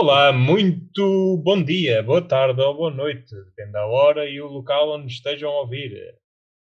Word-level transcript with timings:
Olá, 0.00 0.32
muito 0.32 1.38
bom 1.38 1.60
dia, 1.60 2.00
boa 2.04 2.22
tarde 2.22 2.60
ou 2.60 2.72
boa 2.72 2.88
noite, 2.88 3.34
depende 3.34 3.72
da 3.72 3.84
hora 3.84 4.30
e 4.30 4.40
o 4.40 4.46
local 4.46 4.92
onde 4.92 5.12
estejam 5.12 5.50
a 5.50 5.62
ouvir. 5.62 6.14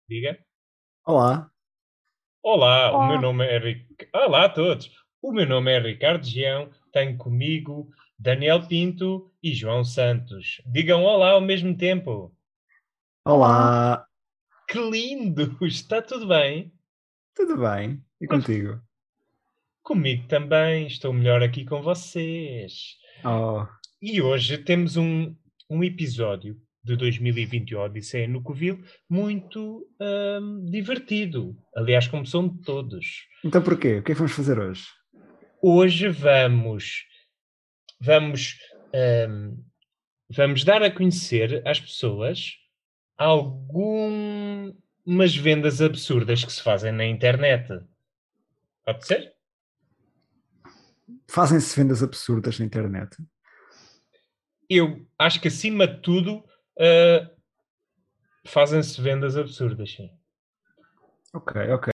Diga. 0.08 0.40
Olá. 1.06 1.52
Olá, 2.42 2.90
o 2.94 2.96
Olá. 2.96 3.08
meu 3.10 3.20
nome 3.20 3.46
é 3.46 3.58
Ric... 3.58 3.86
Olá 4.16 4.46
a 4.46 4.50
todos. 4.50 4.90
O 5.22 5.34
meu 5.34 5.46
nome 5.46 5.74
é 5.74 5.78
Ricardo 5.78 6.26
Gião, 6.26 6.72
tenho 6.94 7.18
comigo 7.18 7.90
Daniel 8.18 8.66
Pinto 8.66 9.30
e 9.44 9.54
João 9.54 9.84
Santos. 9.84 10.62
Digam 10.66 11.04
olá 11.04 11.32
ao 11.32 11.42
mesmo 11.42 11.76
tempo. 11.76 12.34
Olá. 13.26 14.08
Que 14.70 14.80
lindo! 14.80 15.58
Está 15.66 16.02
tudo 16.02 16.30
bem? 16.30 16.72
Tudo 17.36 17.58
bem? 17.58 18.02
E 18.22 18.26
contigo? 18.26 18.82
Comigo 19.84 20.26
também, 20.30 20.88
estou 20.88 21.12
melhor 21.12 21.44
aqui 21.44 21.66
com 21.66 21.82
vocês. 21.82 22.96
Oh, 23.24 23.66
E 24.02 24.22
hoje 24.22 24.58
temos 24.58 24.96
um, 24.98 25.36
um 25.70 25.84
episódio 25.84 26.56
de 26.84 26.96
2021 26.96 27.80
Odisseia 27.80 28.28
no 28.28 28.42
Covil 28.42 28.82
muito 29.10 29.86
ahm, 30.00 30.66
divertido. 30.70 31.58
Aliás, 31.76 32.08
como 32.08 32.26
são 32.26 32.48
de 32.48 32.62
todos. 32.62 33.28
então 33.44 33.62
porquê? 33.62 33.98
O 33.98 34.04
que 34.04 34.12
é 34.12 34.16
que 34.16 34.20
vamos 34.20 34.34
fazer 34.34 34.58
hoje? 34.60 34.86
Hoje 35.62 36.08
vamos 36.10 37.04
vamos 38.00 38.58
ahm, 38.94 39.56
vamos 40.30 40.64
dar 40.64 40.82
a 40.84 40.92
conhecer 40.92 41.62
às 41.68 41.80
pessoas 41.80 42.54
algumas 43.18 44.76
vendas 45.36 45.82
absurdas 45.82 46.46
que 46.46 46.52
se 46.54 46.62
fazem 46.62 46.92
na 46.92 47.06
internet. 47.06 47.68
Pode 48.86 49.06
ser? 49.06 49.34
Fazem-se 51.30 51.76
vendas 51.76 52.04
absurdas 52.04 52.60
na 52.60 52.66
internet? 52.66 53.18
Eu 54.70 55.06
acho 55.18 55.40
que 55.40 55.48
acima 55.48 55.88
de 55.88 56.02
tudo 56.02 56.44
ah, 56.80 57.30
fazem-se 58.46 59.02
vendas 59.02 59.38
absurdas, 59.38 59.92
sim. 59.92 60.10
Ok, 61.34 61.56
ok. 61.72 61.97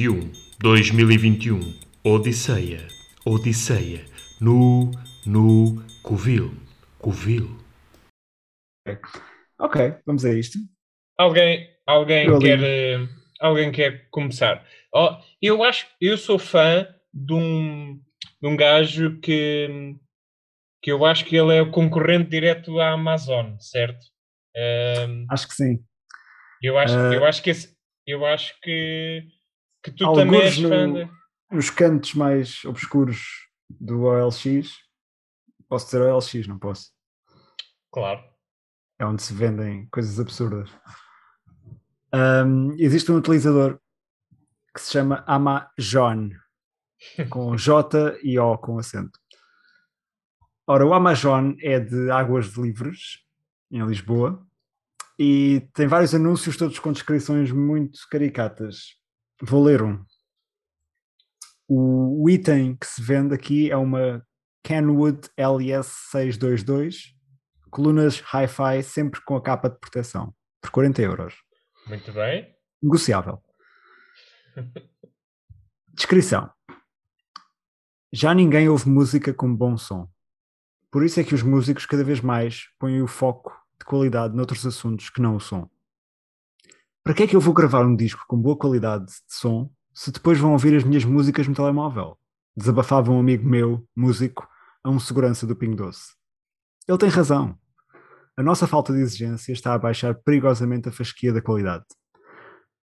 2021, 0.00 0.32
2021, 0.60 1.60
Odisseia, 2.02 2.86
Odisseia, 3.26 4.02
no, 4.40 4.90
no, 5.26 5.84
Covil, 6.02 6.54
Covil. 6.98 7.50
Ok, 9.58 9.94
vamos 10.06 10.24
a 10.24 10.32
isto. 10.32 10.58
Alguém, 11.18 11.68
alguém 11.86 12.28
eu 12.28 12.38
quer, 12.38 12.58
uh, 12.60 13.08
alguém 13.40 13.70
quer 13.70 14.08
começar? 14.10 14.66
Oh, 14.94 15.18
eu 15.42 15.62
acho, 15.62 15.86
eu 16.00 16.16
sou 16.16 16.38
fã 16.38 16.88
de 17.12 17.34
um, 17.34 18.00
de 18.40 18.48
um 18.48 18.56
gajo 18.56 19.20
que, 19.20 19.94
que 20.82 20.90
eu 20.90 21.04
acho 21.04 21.26
que 21.26 21.36
ele 21.36 21.54
é 21.54 21.60
o 21.60 21.70
concorrente 21.70 22.30
direto 22.30 22.80
à 22.80 22.92
Amazon, 22.92 23.58
certo? 23.58 24.06
Eh, 24.56 25.24
acho 25.28 25.46
que 25.46 25.54
sim. 25.54 25.84
Eu 26.62 26.78
acho, 26.78 26.96
uh, 26.96 27.12
eu 27.12 27.24
acho 27.26 27.42
que 27.42 27.50
esse, 27.50 27.76
eu 28.06 28.24
acho 28.24 28.58
que 28.62 29.28
que 29.82 29.90
tu 29.90 30.12
também 30.14 30.40
és 30.42 30.58
no- 30.58 30.68
de... 30.94 31.10
Nos 31.50 31.68
cantos 31.70 32.14
mais 32.14 32.64
obscuros 32.64 33.48
do 33.68 34.02
OLX, 34.02 34.70
posso 35.68 35.86
dizer 35.86 36.02
OLX, 36.02 36.46
não 36.46 36.58
posso. 36.58 36.92
Claro. 37.92 38.22
É 38.98 39.04
onde 39.04 39.20
se 39.22 39.32
vendem 39.34 39.86
coisas 39.90 40.20
absurdas. 40.20 40.70
Ahm, 42.12 42.74
existe 42.78 43.10
um 43.10 43.16
utilizador 43.16 43.80
que 44.74 44.80
se 44.80 44.92
chama 44.92 45.24
Amazon, 45.26 46.30
com 47.28 47.56
J 47.56 48.16
e 48.22 48.38
O 48.38 48.56
com 48.58 48.78
acento. 48.78 49.18
Ora, 50.66 50.86
o 50.86 50.94
Amazon 50.94 51.54
é 51.60 51.80
de 51.80 52.10
Águas 52.12 52.52
de 52.52 52.60
Livres, 52.60 53.24
em 53.72 53.84
Lisboa, 53.84 54.46
e 55.18 55.68
tem 55.74 55.88
vários 55.88 56.14
anúncios, 56.14 56.56
todos 56.56 56.78
com 56.78 56.92
descrições 56.92 57.50
muito 57.50 57.98
caricatas. 58.08 58.99
Vou 59.42 59.64
ler 59.64 59.82
um. 59.82 60.04
O, 61.66 62.24
o 62.24 62.30
item 62.30 62.76
que 62.76 62.86
se 62.86 63.00
vende 63.00 63.34
aqui 63.34 63.70
é 63.70 63.76
uma 63.76 64.26
Kenwood 64.62 65.28
LS622, 65.38 67.14
colunas 67.70 68.20
Hi-Fi, 68.20 68.82
sempre 68.82 69.20
com 69.24 69.36
a 69.36 69.42
capa 69.42 69.70
de 69.70 69.78
proteção, 69.78 70.34
por 70.60 70.70
40 70.70 71.02
euros. 71.02 71.34
Muito 71.86 72.12
bem. 72.12 72.54
Negociável. 72.82 73.42
Descrição. 75.94 76.50
Já 78.12 78.34
ninguém 78.34 78.68
ouve 78.68 78.88
música 78.88 79.32
com 79.32 79.54
bom 79.54 79.76
som. 79.76 80.10
Por 80.90 81.04
isso 81.04 81.20
é 81.20 81.24
que 81.24 81.34
os 81.34 81.42
músicos 81.42 81.86
cada 81.86 82.02
vez 82.02 82.20
mais 82.20 82.64
põem 82.78 83.00
o 83.00 83.06
foco 83.06 83.56
de 83.78 83.86
qualidade 83.86 84.34
noutros 84.34 84.66
assuntos 84.66 85.08
que 85.08 85.22
não 85.22 85.36
o 85.36 85.40
som. 85.40 85.70
Para 87.02 87.14
que 87.14 87.22
é 87.22 87.26
que 87.26 87.34
eu 87.34 87.40
vou 87.40 87.54
gravar 87.54 87.84
um 87.86 87.96
disco 87.96 88.24
com 88.28 88.36
boa 88.36 88.56
qualidade 88.56 89.06
de 89.06 89.34
som 89.34 89.70
se 89.94 90.12
depois 90.12 90.38
vão 90.38 90.52
ouvir 90.52 90.76
as 90.76 90.84
minhas 90.84 91.04
músicas 91.04 91.48
no 91.48 91.54
telemóvel? 91.54 92.18
Desabafava 92.54 93.10
um 93.10 93.18
amigo 93.18 93.48
meu, 93.48 93.86
músico, 93.96 94.46
a 94.84 94.90
um 94.90 95.00
segurança 95.00 95.46
do 95.46 95.56
Pingo 95.56 95.76
Doce. 95.76 96.14
Ele 96.86 96.98
tem 96.98 97.08
razão. 97.08 97.58
A 98.36 98.42
nossa 98.42 98.66
falta 98.66 98.92
de 98.92 99.00
exigência 99.00 99.52
está 99.52 99.72
a 99.72 99.78
baixar 99.78 100.14
perigosamente 100.14 100.88
a 100.88 100.92
fasquia 100.92 101.32
da 101.32 101.40
qualidade. 101.40 101.84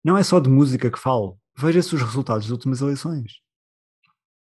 Não 0.03 0.17
é 0.17 0.23
só 0.23 0.41
de 0.41 0.49
música 0.49 0.91
que 0.91 0.99
falo, 0.99 1.39
veja-se 1.57 1.95
os 1.95 2.03
resultados 2.03 2.47
das 2.47 2.53
últimas 2.53 2.81
eleições. 2.81 3.41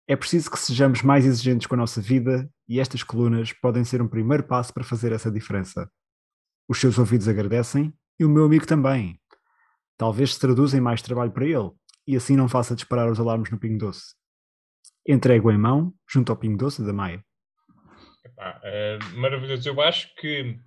É 0.07 0.15
preciso 0.15 0.51
que 0.51 0.59
sejamos 0.59 1.03
mais 1.03 1.25
exigentes 1.25 1.67
com 1.67 1.75
a 1.75 1.79
nossa 1.79 2.01
vida 2.01 2.49
e 2.69 2.79
estas 2.79 3.03
colunas 3.03 3.53
podem 3.53 3.85
ser 3.85 4.03
um 4.03 4.09
primeiro 4.09 4.45
passo 4.45 4.73
para 4.73 4.85
fazer 4.85 5.11
essa 5.13 5.31
diferença. 5.31 5.91
Os 6.69 6.79
seus 6.79 6.99
ouvidos 6.99 7.27
agradecem 7.27 7.93
e 8.21 8.25
o 8.25 8.29
meu 8.29 8.45
amigo 8.45 8.67
também. 8.67 9.19
Talvez 9.97 10.35
se 10.35 10.41
traduza 10.41 10.77
em 10.77 10.81
mais 10.81 11.01
trabalho 11.03 11.31
para 11.33 11.45
ele 11.47 11.71
e 12.07 12.17
assim 12.17 12.37
não 12.37 12.49
faça 12.49 12.75
disparar 12.75 13.11
os 13.11 13.19
alarmes 13.21 13.51
no 13.51 13.59
Pingo 13.59 13.79
Doce. 13.79 14.15
Entrego 15.07 15.51
em 15.51 15.59
mão, 15.59 15.93
junto 16.09 16.33
ao 16.33 16.39
Pingo 16.39 16.59
Doce 16.59 16.85
da 16.85 16.93
Maia. 16.93 17.25
Epá, 18.25 18.61
eh, 18.65 18.99
maravilhoso. 19.15 19.69
Eu 19.69 19.81
acho 19.81 20.15
que 20.17 20.59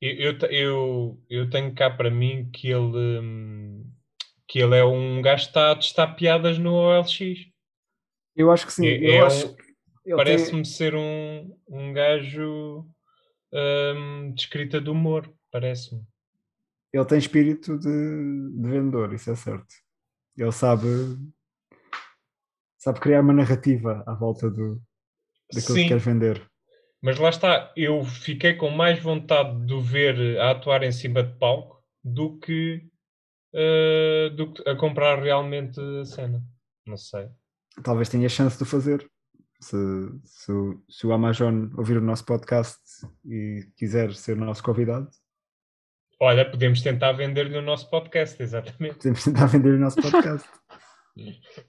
eu, 0.00 0.10
eu, 0.12 0.38
eu, 0.50 1.22
eu 1.30 1.50
tenho 1.50 1.74
cá 1.74 1.88
para 1.90 2.10
mim 2.10 2.50
que 2.52 2.68
ele, 2.68 3.20
hum, 3.20 3.90
que 4.48 4.58
ele 4.58 4.76
é 4.76 4.84
um 4.84 5.22
gajo 5.22 5.44
que 5.44 5.48
está 5.50 5.72
a 5.72 5.76
testar 5.76 6.08
piadas 6.14 6.58
no 6.58 6.74
OLX. 6.74 7.46
Eu 8.34 8.50
acho 8.50 8.66
que 8.66 8.72
sim. 8.72 8.86
É- 8.86 9.16
é 9.16 9.24
um- 9.24 9.56
Parece-me 10.16 10.64
ser 10.64 10.94
um, 10.94 11.56
um 11.68 11.92
gajo 11.92 12.86
hum, 13.52 14.32
de 14.34 14.40
escrita 14.42 14.80
de 14.80 14.88
humor. 14.90 15.32
Parece-me. 15.50 16.02
Ele 16.96 17.04
tem 17.06 17.18
espírito 17.18 17.78
de, 17.78 17.88
de 17.88 18.68
vendedor, 18.68 19.12
isso 19.12 19.30
é 19.30 19.36
certo. 19.36 19.74
Ele 20.36 20.52
sabe, 20.52 20.86
sabe 22.78 23.00
criar 23.00 23.20
uma 23.20 23.32
narrativa 23.32 24.02
à 24.06 24.14
volta 24.14 24.50
do, 24.50 24.80
daquilo 25.52 25.74
Sim. 25.76 25.82
que 25.82 25.88
quer 25.88 25.98
vender. 25.98 26.50
Mas 27.02 27.18
lá 27.18 27.28
está, 27.28 27.72
eu 27.76 28.04
fiquei 28.04 28.54
com 28.54 28.70
mais 28.70 29.00
vontade 29.02 29.64
de 29.66 29.72
o 29.74 29.80
ver 29.80 30.38
a 30.40 30.50
atuar 30.52 30.82
em 30.82 30.92
cima 30.92 31.22
de 31.22 31.38
palco 31.38 31.82
do 32.02 32.38
que, 32.38 32.88
eh, 33.54 34.30
do 34.36 34.52
que 34.52 34.68
a 34.68 34.74
comprar 34.76 35.22
realmente 35.22 35.78
a 36.00 36.04
cena. 36.04 36.42
Não 36.86 36.96
sei. 36.96 37.28
talvez 37.82 38.08
tenha 38.08 38.28
chance 38.28 38.58
de 38.58 38.64
fazer. 38.64 39.08
Se, 39.60 39.76
se, 40.24 40.52
o- 40.52 40.82
se 40.88 41.06
o 41.06 41.12
Amazon 41.12 41.68
ouvir 41.76 41.96
o 41.96 42.00
nosso 42.02 42.24
podcast 42.26 42.78
e 43.24 43.66
quiser 43.76 44.12
ser 44.14 44.36
o 44.36 44.44
nosso 44.44 44.62
convidado, 44.62 45.08
Olha, 46.20 46.48
podemos 46.50 46.80
tentar 46.80 47.12
vender-lhe 47.12 47.56
o 47.58 47.62
nosso 47.62 47.90
podcast, 47.90 48.42
exatamente. 48.42 48.96
podemos 48.96 49.24
tentar 49.24 49.46
vender 49.46 49.74
o 49.74 49.78
nosso 49.78 50.00
podcast. 50.00 50.48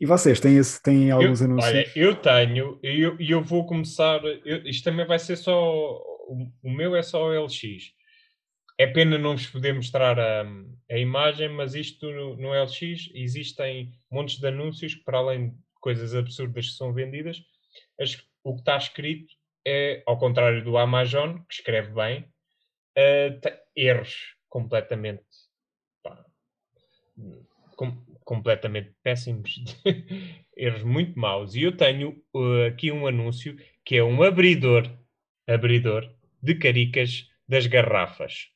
E 0.00 0.06
vocês 0.06 0.40
têm, 0.40 0.56
esse, 0.56 0.82
têm 0.82 1.10
alguns 1.12 1.40
eu, 1.40 1.46
anúncios? 1.46 1.72
Olha, 1.72 1.92
eu 1.94 2.16
tenho, 2.16 2.80
e 2.82 3.00
eu, 3.00 3.16
eu 3.18 3.40
vou 3.42 3.64
começar. 3.64 4.20
eu- 4.44 4.66
isto 4.66 4.82
também 4.84 5.06
vai 5.06 5.18
ser 5.20 5.36
só. 5.36 5.56
O, 5.56 6.50
o 6.64 6.70
meu 6.70 6.96
é 6.96 7.02
só 7.02 7.24
o 7.28 7.32
LX. 7.44 7.92
É 8.76 8.88
pena 8.88 9.16
não 9.16 9.36
vos 9.36 9.46
poder 9.46 9.72
mostrar 9.72 10.18
a, 10.18 10.42
a 10.90 10.98
imagem, 10.98 11.48
mas 11.48 11.76
isto 11.76 12.10
no, 12.10 12.36
no 12.36 12.52
LX 12.52 13.08
existem 13.14 13.92
montes 14.10 14.38
de 14.40 14.48
anúncios 14.48 14.96
que, 14.96 15.04
para 15.04 15.18
além 15.18 15.50
de 15.50 15.56
coisas 15.80 16.12
absurdas 16.14 16.66
que 16.70 16.76
são 16.76 16.92
vendidas, 16.92 17.38
as- 18.00 18.20
o 18.42 18.54
que 18.54 18.60
está 18.62 18.76
escrito 18.76 19.32
é, 19.64 20.02
ao 20.06 20.18
contrário 20.18 20.62
do 20.64 20.76
Amazon, 20.76 21.36
que 21.48 21.54
escreve 21.54 21.92
bem, 21.94 22.26
tem 23.40 23.52
erros 23.76 24.34
completamente 24.48 25.24
pá, 26.02 26.24
com- 27.76 28.04
completamente 28.24 28.94
péssimos, 29.02 29.62
erros 30.56 30.82
muito 30.82 31.18
maus. 31.18 31.54
E 31.54 31.62
eu 31.62 31.76
tenho 31.76 32.22
uh, 32.34 32.66
aqui 32.68 32.90
um 32.90 33.06
anúncio 33.06 33.56
que 33.84 33.96
é 33.96 34.04
um 34.04 34.22
abridor, 34.22 34.90
abridor 35.46 36.10
de 36.42 36.54
caricas 36.54 37.28
das 37.48 37.66
garrafas, 37.66 38.48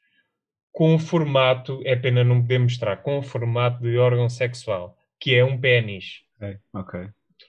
com 0.72 0.94
um 0.94 0.98
formato, 0.98 1.82
é 1.84 1.96
pena 1.96 2.22
não 2.22 2.40
poder 2.40 2.58
mostrar, 2.58 2.98
com 2.98 3.18
um 3.18 3.22
formato 3.22 3.82
de 3.82 3.98
órgão 3.98 4.28
sexual, 4.28 4.96
que 5.18 5.34
é 5.34 5.44
um 5.44 5.60
pênis. 5.60 6.22
Ok, 6.40 6.58
ok. 6.72 7.08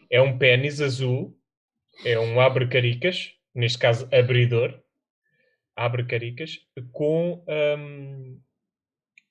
É 0.10 0.22
um 0.22 0.38
pênis 0.38 0.82
azul, 0.82 1.38
é 2.06 2.20
um 2.20 2.40
abre-caricas, 2.40 3.34
neste 3.54 3.78
caso 3.78 4.08
abridor, 4.12 4.82
abre-caricas, 5.86 6.60
com, 6.92 7.44
hum, 7.78 8.40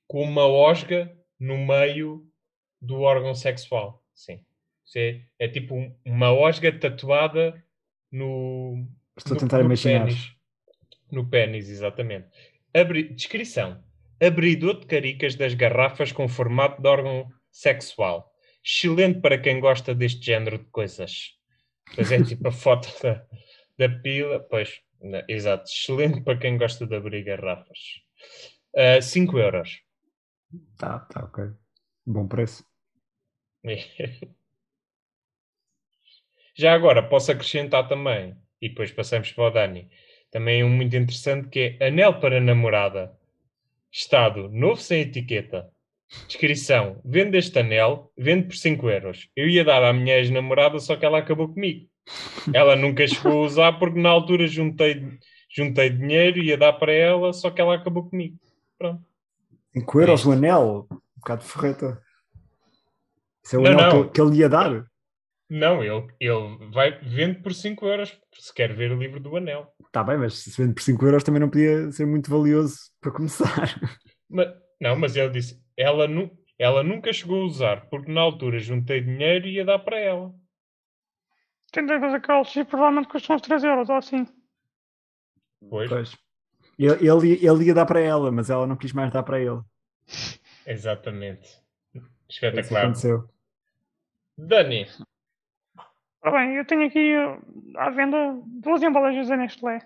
com 0.07 0.23
uma 0.23 0.47
osga 0.47 1.15
no 1.39 1.59
meio 1.59 2.27
do 2.81 3.01
órgão 3.01 3.35
sexual. 3.35 4.03
Sim. 4.15 4.45
É, 4.97 5.21
é 5.39 5.49
tipo 5.49 5.75
um- 5.75 5.95
uma 6.05 6.33
osga 6.33 6.73
tatuada 6.77 7.63
no. 8.11 8.87
Estou 9.17 9.33
a 9.33 9.35
no- 9.35 9.41
tentar 9.41 9.59
no 9.59 9.65
imaginar. 9.67 10.07
Pênis. 10.07 10.33
No 11.11 11.29
pênis, 11.29 11.69
exatamente. 11.69 12.29
Abri- 12.75 13.13
Descrição: 13.15 13.83
abridor 14.21 14.81
de 14.81 14.87
caricas 14.87 15.35
das 15.35 15.53
garrafas 15.55 16.11
com 16.13 16.27
formato 16.29 16.81
de 16.81 16.89
órgão 16.89 17.31
sexual. 17.51 18.33
Excelente 18.65 19.21
para 19.21 19.39
quem 19.39 19.61
gosta 19.61 19.95
deste 19.95 20.25
género 20.25 20.59
de 20.59 20.65
coisas. 20.67 21.35
Pois 21.95 22.11
é 22.11 22.19
tipo 22.23 22.49
a 22.49 22.53
foto 22.53 22.89
da, 23.03 23.25
da 23.79 23.89
pila. 24.01 24.41
Pois, 24.41 24.81
exato. 25.29 25.71
Excelente 25.71 26.21
para 26.23 26.39
quem 26.39 26.59
gosta 26.59 26.87
de 26.87 26.97
abrir 26.97 27.25
garrafas. 27.25 27.79
5 29.03 29.39
euros. 29.39 29.81
Tá, 30.79 31.01
tá, 31.01 31.25
ok. 31.25 31.45
Bom 32.07 32.27
preço. 32.27 32.65
Já 36.57 36.73
agora, 36.75 37.03
posso 37.03 37.31
acrescentar 37.31 37.87
também, 37.87 38.37
e 38.61 38.69
depois 38.69 38.91
passamos 38.91 39.31
para 39.31 39.45
o 39.45 39.51
Dani, 39.51 39.89
também 40.31 40.65
um 40.65 40.69
muito 40.69 40.97
interessante 40.97 41.49
que 41.49 41.77
é 41.79 41.87
anel 41.87 42.19
para 42.19 42.41
namorada. 42.41 43.17
Estado, 43.93 44.49
novo 44.49 44.81
sem 44.81 45.03
etiqueta. 45.03 45.71
Descrição, 46.27 47.01
vende 47.05 47.39
este 47.39 47.59
anel, 47.59 48.13
vende 48.17 48.49
por 48.49 48.57
5 48.57 48.91
euros. 48.91 49.31
Eu 49.37 49.49
ia 49.49 49.65
dar 49.65 49.85
à 49.85 49.93
minha 49.93 50.17
ex-namorada, 50.17 50.79
só 50.79 50.97
que 50.97 51.05
ela 51.05 51.19
acabou 51.19 51.49
comigo. 51.49 51.89
Ela 52.53 52.77
nunca 52.77 53.07
chegou 53.07 53.43
a 53.43 53.47
usar 53.47 53.73
porque 53.79 54.01
na 54.01 54.09
altura 54.11 54.47
juntei, 54.47 55.19
juntei 55.55 55.91
dinheiro, 55.91 56.39
ia 56.39 56.57
dar 56.57 56.73
para 56.75 56.93
ela, 56.93 57.33
só 57.33 57.51
que 57.51 57.61
ela 57.61 57.75
acabou 57.75 58.09
comigo. 58.09 58.37
Pronto. 58.79 59.03
5 59.75 60.01
euros 60.01 60.21
isto. 60.21 60.29
o 60.31 60.33
anel, 60.33 60.87
um 60.91 60.99
bocado 61.21 61.43
de 61.45 61.49
ferreta. 61.51 62.03
Isso 63.45 63.57
é 63.57 63.59
o 63.59 63.63
Não, 63.63 63.71
anel 63.73 63.81
não. 63.83 63.91
que 63.91 63.97
ele- 63.97 64.11
que 64.11 64.21
ele 64.21 64.37
ia 64.43 64.49
dar. 64.49 64.87
Não, 65.51 65.83
ele, 65.83 66.07
ele 66.21 66.71
vai, 66.73 66.99
vende 67.01 67.41
por 67.41 67.55
5 67.55 67.87
euros, 67.87 68.19
se 68.39 68.53
quer 68.53 68.75
ver 68.75 68.93
o 68.93 68.99
livro 68.99 69.19
do 69.19 69.35
anel. 69.37 69.67
Está 69.87 70.05
bem, 70.05 70.19
mas 70.19 70.35
se 70.35 70.51
vende 70.61 70.75
por 70.75 70.83
5 70.83 71.05
euros 71.07 71.25
também 71.25 71.41
não 71.41 71.49
podia 71.49 71.91
ser 71.91 72.05
muito 72.07 72.31
valioso 72.31 72.77
para 73.01 73.11
começar. 73.13 73.47
Ma- 74.29 74.53
não, 74.79 74.95
mas 74.97 75.17
ele 75.17 75.31
disse, 75.31 75.59
ela, 75.75 76.07
nu, 76.07 76.31
ela 76.59 76.83
nunca 76.83 77.11
chegou 77.15 77.43
a 77.43 77.47
usar, 77.47 77.89
porque 77.89 78.13
na 78.13 78.21
altura 78.21 78.59
juntei 78.59 79.01
dinheiro 79.01 79.47
e 79.47 79.55
ia 79.55 79.65
dar 79.65 79.79
para 79.79 79.99
ela. 79.99 80.35
Que 81.73 81.81
o 81.81 82.41
LX 82.41 82.55
provavelmente 82.69 83.09
custa 83.09 83.35
uns 83.35 83.43
3 83.43 83.65
euros 83.65 83.89
ou 83.89 83.97
assim. 83.97 84.27
Pois, 85.69 85.89
Pois. 85.89 86.29
Ele, 86.79 87.09
ele, 87.09 87.45
ele 87.45 87.65
ia 87.65 87.75
dar 87.75 87.87
para 87.87 88.01
ela, 88.01 88.31
mas 88.31 88.51
ela 88.51 88.67
não 88.67 88.77
quis 88.77 88.93
mais 88.93 89.13
dar 89.13 89.25
para 89.25 89.41
ele. 89.41 89.61
exatamente. 90.65 91.49
Espetacular. 92.29 92.85
aconteceu. 92.85 93.29
Dani, 94.37 94.87
Ora 96.23 96.39
bem, 96.39 96.57
eu 96.57 96.65
tenho 96.65 96.87
aqui 96.87 97.17
uh, 97.17 97.79
à 97.79 97.91
venda 97.91 98.41
duas 98.47 98.83
embalagens 98.83 99.29
da 99.29 99.37
Nestlé. 99.37 99.81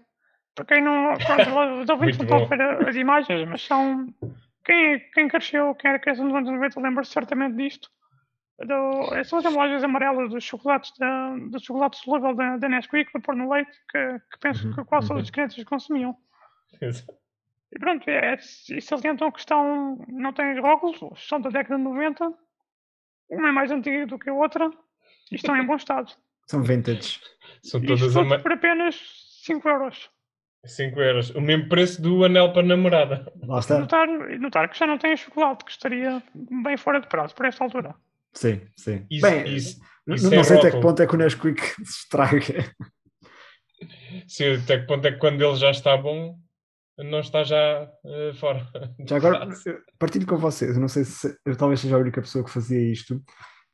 Para 0.54 0.64
quem 0.64 0.82
não. 0.82 1.14
Pronto, 1.16 1.80
os 1.82 1.88
ouvintes 1.88 2.18
não 2.18 2.24
estão 2.24 2.42
a 2.42 2.46
ver 2.46 2.88
as 2.88 2.96
imagens, 2.96 3.48
mas 3.48 3.62
são. 3.62 4.06
Quem, 4.64 5.00
quem 5.12 5.28
cresceu, 5.28 5.74
quem 5.74 5.90
era 5.90 5.98
criança 5.98 6.22
nos 6.22 6.34
anos 6.34 6.50
90, 6.50 6.80
lembra-se 6.80 7.12
certamente 7.12 7.56
disto. 7.56 7.90
Do, 8.58 9.24
são 9.24 9.38
as 9.38 9.44
embalagens 9.44 9.82
amarelas 9.82 10.30
dos 10.30 10.44
chocolates, 10.44 10.92
da, 10.98 11.36
dos 11.50 11.62
chocolates 11.62 12.00
solúvel 12.00 12.34
da, 12.34 12.56
da 12.58 12.68
Nesquik, 12.68 13.10
para 13.10 13.20
pôr 13.20 13.34
no 13.34 13.50
leite, 13.50 13.72
que, 13.90 14.18
que 14.30 14.38
penso 14.40 14.68
Uhum, 14.68 14.74
que 14.74 14.84
quase 14.84 15.06
uhum. 15.06 15.08
todas 15.08 15.24
as 15.24 15.30
crianças 15.30 15.64
consumiam. 15.64 16.16
E 17.72 17.78
pronto, 17.78 18.08
é, 18.08 18.34
e 18.70 18.80
salientam 18.80 19.32
que 19.32 19.40
estão, 19.40 19.96
não 20.08 20.32
têm 20.32 20.60
rótulos, 20.60 21.26
são 21.26 21.40
da 21.40 21.48
década 21.48 21.76
de 21.76 21.82
90, 21.82 22.32
uma 23.30 23.48
é 23.48 23.52
mais 23.52 23.70
antiga 23.70 24.06
do 24.06 24.18
que 24.18 24.28
a 24.28 24.34
outra, 24.34 24.70
e 25.30 25.36
estão 25.36 25.56
em 25.56 25.66
bom 25.66 25.76
estado. 25.76 26.12
São 26.46 26.62
vintage. 26.62 27.20
são 27.62 27.80
todas 27.80 28.00
isto 28.00 28.18
a 28.18 28.24
tudo 28.24 28.42
por 28.42 28.52
apenas 28.52 29.00
5 29.44 29.66
euros. 29.68 30.10
5 30.64 31.00
euros. 31.00 31.30
O 31.30 31.40
mesmo 31.40 31.68
preço 31.68 32.02
do 32.02 32.24
anel 32.24 32.52
para 32.52 32.64
namorada. 32.64 33.32
Notar, 33.78 34.08
notar 34.38 34.68
que 34.68 34.76
já 34.76 34.86
não 34.86 34.98
tem 34.98 35.16
chocolate, 35.16 35.64
que 35.64 35.70
estaria 35.70 36.22
bem 36.34 36.76
fora 36.76 37.00
de 37.00 37.06
prazo 37.06 37.34
por 37.34 37.46
esta 37.46 37.62
altura. 37.64 37.94
Sim, 38.34 38.60
sim. 38.76 39.06
Isso, 39.10 39.26
Bem, 39.26 39.54
isso, 39.54 39.80
isso 40.08 40.30
não 40.30 40.40
é 40.40 40.44
sei 40.44 40.56
até 40.58 40.70
que 40.70 40.80
ponto 40.80 41.02
é 41.02 41.06
que 41.06 41.14
o 41.14 41.18
Nesquik 41.18 41.60
se 41.84 42.02
estraga. 42.04 42.74
sim, 44.26 44.54
até 44.54 44.78
que 44.80 44.86
ponto 44.86 45.06
é 45.06 45.12
que 45.12 45.18
quando 45.18 45.42
ele 45.42 45.56
já 45.56 45.70
está 45.70 45.96
bom, 45.96 46.38
não 46.98 47.20
está 47.20 47.42
já 47.42 47.90
eh, 48.04 48.32
fora. 48.34 48.66
Já 49.08 49.16
agora, 49.16 49.48
partilho 49.98 50.26
com 50.26 50.36
vocês, 50.36 50.74
eu 50.76 50.80
não 50.80 50.88
sei 50.88 51.04
se 51.04 51.36
eu 51.44 51.56
talvez 51.56 51.80
seja 51.80 51.96
a 51.96 52.00
única 52.00 52.20
pessoa 52.20 52.44
que 52.44 52.50
fazia 52.50 52.80
isto. 52.92 53.20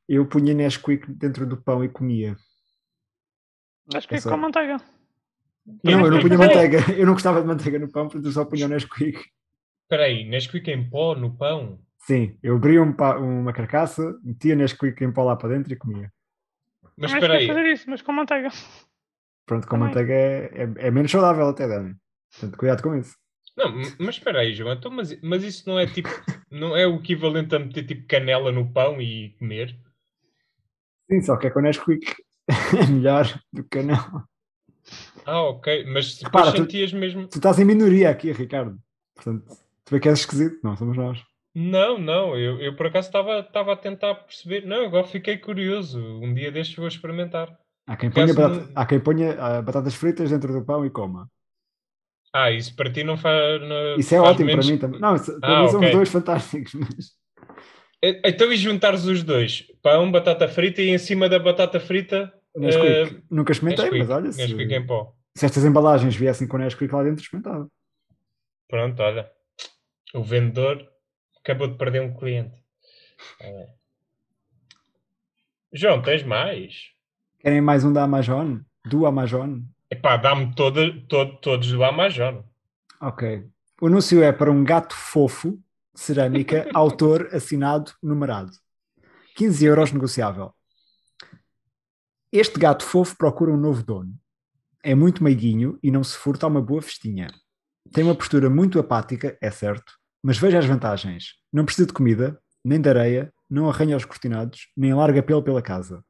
Eu 0.08 0.26
punha 0.26 0.55
Nesquik 0.55 1.06
dentro 1.12 1.46
do 1.46 1.60
pão 1.62 1.84
e 1.84 1.88
comia. 1.88 2.34
Acho 3.94 4.08
que 4.08 4.14
Essa- 4.14 4.31
com 4.31 4.37
manteiga. 4.38 4.76
Não, 5.84 6.05
eu 6.06 6.10
não 6.10 6.20
punha 6.20 6.38
Nesquik- 6.38 6.38
manteiga. 6.38 6.93
Eu 6.99 7.06
não 7.06 7.12
gostava 7.12 7.40
de 7.43 7.46
manteiga 7.46 7.78
no 7.78 7.90
pão, 7.90 8.05
portanto 8.06 8.25
eu 8.25 8.32
só 8.32 8.44
punha 8.44 8.66
o 8.66 8.69
Nesquik. 8.69 9.19
Espera 9.82 10.05
aí, 10.05 10.25
Nesquik 10.25 10.70
em 10.70 10.88
pó 10.88 11.14
no 11.14 11.37
pão? 11.37 11.78
Sim, 12.08 12.38
eu 12.43 12.56
abria 12.56 12.82
um 12.82 12.90
pa- 12.90 13.19
uma 13.19 13.52
carcaça, 13.52 14.19
metia 14.25 14.55
Nesquik 14.56 15.05
em 15.05 15.12
pó 15.12 15.25
lá 15.25 15.37
para 15.37 15.50
dentro 15.50 15.70
e 15.70 15.76
comia. 15.76 16.10
Mas 16.96 17.12
espera 17.12 17.34
a 17.34 17.37
aí, 17.37 17.46
fazer 17.46 17.66
isso, 17.66 17.84
mas 17.90 18.00
com 18.00 18.12
manteiga. 18.12 18.49
Pronto, 19.44 19.66
com 19.66 19.76
Também. 19.76 19.88
manteiga 19.88 20.14
é, 20.14 20.44
é- 20.55 20.87
é 20.87 20.90
menos 20.90 21.10
saudável 21.10 21.46
até, 21.46 21.69
Dani. 21.69 21.94
Portanto, 22.32 22.56
cuidado 22.56 22.82
com 22.82 22.94
isso. 22.96 23.14
Não, 23.55 23.75
mas 23.99 24.14
espera 24.14 24.40
aí, 24.40 24.55
João. 24.55 24.72
Então, 24.72 24.90
mas, 24.90 25.20
mas 25.20 25.43
isso 25.44 25.69
não 25.69 25.78
é 25.78 25.87
tipo. 25.87 26.08
Não 26.50 26.75
é 26.75 26.87
o 26.87 26.96
equivalente 26.96 27.55
a 27.55 27.58
meter 27.58 27.84
tipo 27.87 28.06
canela 28.08 28.50
no 28.50 28.72
pão 28.72 29.02
e 29.02 29.37
comer? 29.38 29.79
Sim, 31.10 31.20
só 31.20 31.36
que 31.36 31.48
é 31.48 31.50
com 31.50 31.60
Nesquik. 31.60 32.15
É 32.82 32.86
melhor 32.86 33.27
do 33.53 33.62
que 33.65 33.82
não. 33.82 34.24
Ah, 35.27 35.43
ok. 35.43 35.84
Mas 35.93 36.19
Repara, 36.22 36.53
tu- 36.53 36.56
sentias 36.56 36.91
mesmo. 36.94 37.29
Tu 37.29 37.36
estás 37.36 37.58
em 37.58 37.67
minoria 37.67 38.08
aqui, 38.08 38.32
Ricardo. 38.32 38.79
Portanto, 39.15 39.44
tu 39.84 39.94
é 39.96 40.00
que 40.00 40.08
és 40.08 40.20
esquisito, 40.20 40.58
não 40.65 40.74
somos 40.74 40.96
nós. 40.96 41.22
Não, 41.60 41.98
não. 41.98 42.36
Eu, 42.38 42.60
eu 42.60 42.77
por 42.77 42.86
acaso 42.86 43.08
estava 43.08 43.72
a 43.72 43.77
tentar 43.77 44.15
perceber. 44.15 44.65
Não, 44.65 44.84
agora 44.84 45.05
fiquei 45.05 45.36
curioso. 45.38 45.98
Um 46.00 46.32
dia 46.32 46.53
destes 46.53 46.77
vou 46.77 46.86
experimentar. 46.86 47.58
Há 47.86 47.96
quem 47.96 48.10
ponha, 48.10 48.32
batata- 48.32 48.60
não- 48.67 48.72
há 48.77 48.86
quem 48.86 49.00
ponha 49.00 49.36
ah, 49.41 49.62
batatas 49.62 49.94
fritas 49.94 50.31
dentro 50.31 50.53
do 50.53 50.65
pão 50.65 50.86
e 50.86 50.91
coma. 50.91 51.29
Ah, 52.32 52.50
isso 52.53 52.77
para 52.77 52.93
ti 52.93 53.03
não 53.03 53.17
faz. 53.17 53.60
não- 53.60 53.96
Isso 53.96 54.15
é 54.15 54.19
faz 54.19 54.31
ótimo 54.31 54.46
menos- 54.46 54.67
para 54.67 54.72
mim 54.74 54.79
também. 54.81 55.00
Não, 55.00 55.17
isso, 55.17 55.41
para 55.41 55.58
Ah, 55.58 55.62
mim 55.62 55.69
são 55.69 55.81
os 55.81 55.91
dois 55.91 56.08
fantásticos. 56.10 56.74
Mas... 56.74 57.19
Então, 58.24 58.53
e 58.53 58.56
juntares 58.56 59.05
os 59.06 59.24
dois? 59.24 59.65
Pão, 59.82 60.12
batata 60.12 60.46
frita 60.46 60.81
e 60.81 60.91
em 60.91 60.98
cima 60.98 61.29
da 61.29 61.38
batata 61.41 61.81
frita. 61.81 62.32
Nesquik. 62.56 63.24
Nunca 63.31 63.50
experimentei, 63.53 63.84
Nesquik. 63.86 63.98
mas 64.06 64.10
olha, 64.17 64.32
se, 64.32 64.38
Nesquik 64.46 64.72
em 64.74 64.86
pó. 64.86 65.12
se 65.36 65.44
estas 65.46 65.65
embalagens 65.65 66.15
viessem 66.15 66.46
com 66.46 66.58
Nesquik 66.58 66.93
lá 66.94 67.03
dentro, 67.03 67.22
experimentava. 67.22 67.67
Pronto, 68.69 69.03
olha. 69.03 69.29
O 70.15 70.22
vendedor 70.22 70.86
acabou 71.48 71.67
de 71.67 71.78
perder 71.78 72.02
um 72.02 72.14
cliente. 72.14 72.62
Tá. 73.38 73.46
João, 75.72 76.02
tens 76.02 76.22
mais? 76.22 76.93
Querem 77.38 77.62
mais 77.62 77.84
um 77.84 77.93
da 77.93 78.02
Amazon? 78.02 78.58
Do 78.84 79.06
Amazon? 79.06 79.60
Epá, 79.90 80.19
dá-me 80.19 80.55
toda, 80.55 80.93
todo, 81.08 81.38
todos 81.38 81.72
do 81.72 81.82
Amazon. 81.82 82.43
Ok. 83.00 83.48
O 83.81 83.86
anúncio 83.86 84.22
é 84.22 84.31
para 84.31 84.50
um 84.50 84.62
gato 84.62 84.94
fofo, 84.94 85.58
cerâmica, 85.94 86.69
autor 86.74 87.31
assinado, 87.32 87.93
numerado. 88.02 88.52
15 89.34 89.64
euros 89.64 89.93
negociável. 89.93 90.52
Este 92.31 92.58
gato 92.58 92.84
fofo 92.84 93.17
procura 93.17 93.50
um 93.50 93.56
novo 93.56 93.82
dono. 93.82 94.14
É 94.82 94.94
muito 94.94 95.24
meiguinho 95.24 95.78
e 95.82 95.90
não 95.90 96.05
se 96.05 96.17
furta 96.19 96.44
a 96.44 96.48
uma 96.48 96.60
boa 96.60 96.82
festinha. 96.82 97.28
Tem 97.90 98.05
uma 98.05 98.14
postura 98.14 98.50
muito 98.50 98.78
apática, 98.78 99.38
é 99.40 99.50
certo, 99.50 99.97
mas 100.22 100.39
veja 100.39 100.58
as 100.58 100.67
vantagens. 100.67 101.34
Não 101.53 101.65
precisa 101.65 101.87
de 101.87 101.93
comida, 101.93 102.39
nem 102.65 102.81
de 102.81 102.89
areia, 102.89 103.32
não 103.48 103.69
arranha 103.69 103.96
os 103.96 104.05
cortinados, 104.05 104.69
nem 104.77 104.94
larga 104.94 105.22
pelo 105.22 105.43
pela 105.43 105.63
casa. 105.63 106.05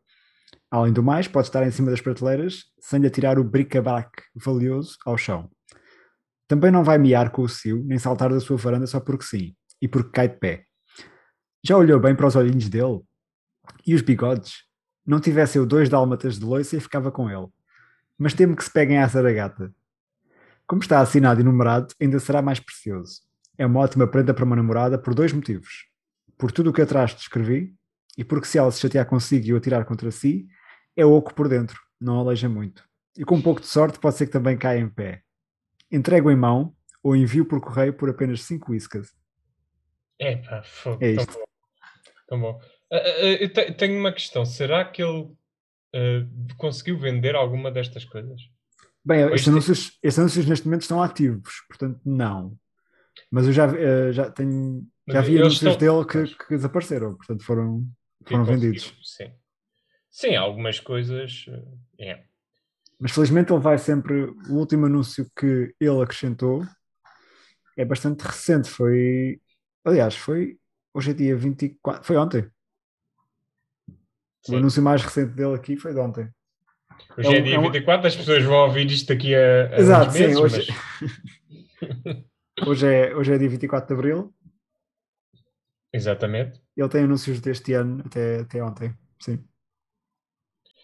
Além 0.71 0.93
do 0.93 1.03
mais, 1.03 1.29
pode 1.29 1.49
estar 1.49 1.67
em 1.67 1.71
cima 1.71 1.91
das 1.91 2.01
prateleiras 2.01 2.65
sem 2.81 3.01
lhe 3.01 3.07
atirar 3.07 3.39
o 3.39 3.45
bric-a-brac 3.45 4.11
valioso 4.35 4.97
ao 5.05 5.17
chão. 5.17 5.51
Também 6.47 6.71
não 6.71 6.83
vai 6.83 6.99
miar 6.99 7.31
com 7.31 7.43
o 7.43 7.49
cio, 7.49 7.85
nem 7.85 7.99
saltar 7.99 8.31
da 8.31 8.41
sua 8.41 8.57
varanda 8.57 8.87
só 8.87 9.01
porque 9.01 9.25
sim, 9.25 9.55
e 9.81 9.87
porque 9.87 10.11
cai 10.11 10.29
de 10.29 10.37
pé. 10.39 10.65
Já 11.63 11.77
olhou 11.77 12.01
bem 12.01 12.15
para 12.15 12.27
os 12.27 12.37
olhinhos 12.37 12.69
dele? 12.69 13.01
E 13.87 13.95
os 13.95 14.03
bigodes? 14.03 14.65
Não 15.07 15.21
tivesse 15.21 15.59
eu 15.59 15.67
dois 15.67 15.89
dálmatas 15.89 16.39
de 16.39 16.45
loiça 16.45 16.77
e 16.77 16.81
ficava 16.81 17.11
com 17.11 17.31
ele. 17.31 17.47
Mas 18.19 18.35
temo 18.35 18.57
que 18.57 18.65
se 18.65 18.73
peguem 18.73 18.99
à 18.99 19.07
zaragata. 19.07 19.73
Como 20.67 20.83
está 20.83 21.01
assinado 21.01 21.41
e 21.41 21.45
numerado, 21.45 21.95
ainda 22.01 22.19
será 22.19 22.43
mais 22.43 22.61
precioso. 22.61 23.23
É 23.59 23.67
uma 23.67 23.81
ótima 23.81 24.07
prenda 24.07 24.33
para 24.33 24.45
uma 24.45 24.57
namorada 24.57 24.97
por 24.99 25.15
dois 25.15 25.33
motivos. 25.33 25.87
Por 26.39 26.53
tudo 26.53 26.71
o 26.71 26.73
que 26.73 26.81
atrás 26.83 27.13
te 27.13 27.21
escrevi 27.23 27.75
e 28.17 28.25
porque 28.25 28.47
se 28.47 28.57
ela 28.59 28.71
se 28.71 28.81
chatear 28.81 29.05
consigo 29.07 29.47
e 29.47 29.53
o 29.53 29.57
atirar 29.57 29.85
contra 29.85 30.11
si, 30.11 30.47
é 30.97 31.05
oco 31.05 31.35
por 31.35 31.49
dentro, 31.49 31.81
não 32.01 32.21
aleija 32.21 32.49
muito. 32.49 32.85
E 33.17 33.25
com 33.25 33.35
um 33.37 33.43
pouco 33.43 33.61
de 33.61 33.67
sorte 33.67 33.99
pode 33.99 34.17
ser 34.17 34.27
que 34.27 34.33
também 34.33 34.57
caia 34.57 34.79
em 34.79 34.89
pé. 34.89 35.23
Entrego 35.91 36.31
em 36.31 36.37
mão 36.37 36.75
ou 37.03 37.17
envio 37.17 37.45
por 37.45 37.61
correio 37.61 37.93
por 37.93 38.09
apenas 38.09 38.43
5 38.43 38.71
whiskas. 38.73 39.11
Epá, 40.21 40.63
fogo, 40.63 41.05
É 41.05 41.15
tão 41.15 41.23
isto. 41.25 41.33
bom. 41.39 41.45
Tão 42.29 42.41
bom. 42.41 42.61
Ah, 42.93 42.97
ah, 42.97 43.01
ah, 43.01 43.33
eu 43.41 43.53
te- 43.53 43.73
tenho 43.73 43.99
uma 43.99 44.13
questão. 44.13 44.45
Será 44.45 44.85
que 44.85 45.03
ele 45.03 45.29
ah, 45.95 46.27
conseguiu 46.57 46.99
vender 46.99 47.35
alguma 47.35 47.71
destas 47.71 48.05
coisas? 48.05 48.41
Bem, 49.05 49.23
estes 49.27 49.45
sim. 49.45 49.51
anúncios, 49.51 49.99
estes 50.03 50.19
anúncios 50.19 50.47
neste 50.47 50.67
momento 50.67 50.83
estão 50.83 51.03
ativos, 51.03 51.65
portanto 51.69 52.01
não. 52.05 52.57
Mas 53.31 53.47
eu 53.47 53.53
já, 53.53 53.67
eh, 53.67 54.13
já, 54.13 54.31
tenho, 54.31 54.87
já 55.09 55.21
vi 55.21 55.39
anúncios 55.39 55.63
estão- 55.73 56.03
dele 56.03 56.05
que, 56.27 56.37
que 56.37 56.57
desapareceram, 56.57 57.15
portanto 57.17 57.45
foram, 57.45 57.85
foram 58.27 58.45
vendidos. 58.45 58.95
Sim. 59.03 59.33
Sim, 60.11 60.37
algumas 60.37 60.81
coisas. 60.81 61.47
ah, 61.49 61.63
É. 61.99 62.25
Mas 63.01 63.13
felizmente 63.13 63.53
ele 63.53 63.61
vai 63.63 63.79
sempre. 63.79 64.25
O 64.51 64.55
último 64.55 64.87
anúncio 64.87 65.31
que 65.39 65.73
ele 65.81 66.03
acrescentou 66.03 66.65
é 67.77 67.85
bastante 67.85 68.23
recente. 68.23 68.69
Foi. 68.69 69.41
Aliás, 69.85 70.17
foi. 70.17 70.59
Hoje 70.93 71.13
é 71.13 71.15
dia 71.15 71.37
24. 71.37 72.05
Foi 72.05 72.17
ontem. 72.17 72.51
O 73.89 74.51
Sim. 74.51 74.57
anúncio 74.57 74.83
mais 74.83 75.01
recente 75.03 75.33
dele 75.33 75.55
aqui 75.55 75.77
foi 75.77 75.93
de 75.95 76.01
ontem. 76.01 76.29
Hoje 77.17 77.29
É 77.35 77.39
é, 77.39 77.41
dia 77.41 77.55
é 77.55 77.59
um- 77.61 77.71
24, 77.71 78.09
as 78.09 78.17
pessoas 78.17 78.43
vão 78.43 78.65
ouvir 78.67 78.87
isto 78.91 79.07
daqui 79.07 79.33
a, 79.35 79.69
a 79.77 79.79
Exato, 79.79 80.09
uns 80.09 80.13
sim, 80.15 80.21
meses, 80.21 80.37
hoje- 80.39 80.67
mas- 80.69 82.19
Hoje 82.67 82.87
é, 82.87 83.15
hoje 83.15 83.33
é 83.35 83.39
dia 83.39 83.49
24 83.49 83.87
de 83.89 83.95
abril. 83.95 84.35
Exatamente. 85.93 86.61
Ele 86.77 86.89
tem 86.89 87.05
anúncios 87.05 87.41
deste 87.41 87.73
ano 87.75 88.03
até, 88.07 88.41
até 88.41 88.63
ontem. 88.63 88.95
Sim. 89.21 89.45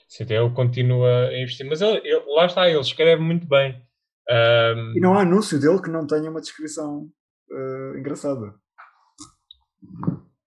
Sim, 0.09 0.25
então 0.25 0.47
ele 0.47 0.55
continua 0.55 1.29
a 1.29 1.39
investir. 1.39 1.67
Mas 1.69 1.81
ele, 1.81 1.99
ele- 1.99 2.25
lá 2.35 2.47
está, 2.47 2.69
ele 2.69 2.81
escreve 2.81 3.23
muito 3.23 3.47
bem. 3.47 3.83
Ahm, 4.31 4.95
E 4.97 5.01
não 5.01 5.15
há 5.15 5.23
anúncio 5.23 5.61
dele 5.61 5.83
que 5.83 5.91
não 5.91 6.07
tenha 6.07 6.31
uma 6.31 6.41
descrição 6.41 7.09
eh, 7.51 7.99
engraçada. 7.99 8.55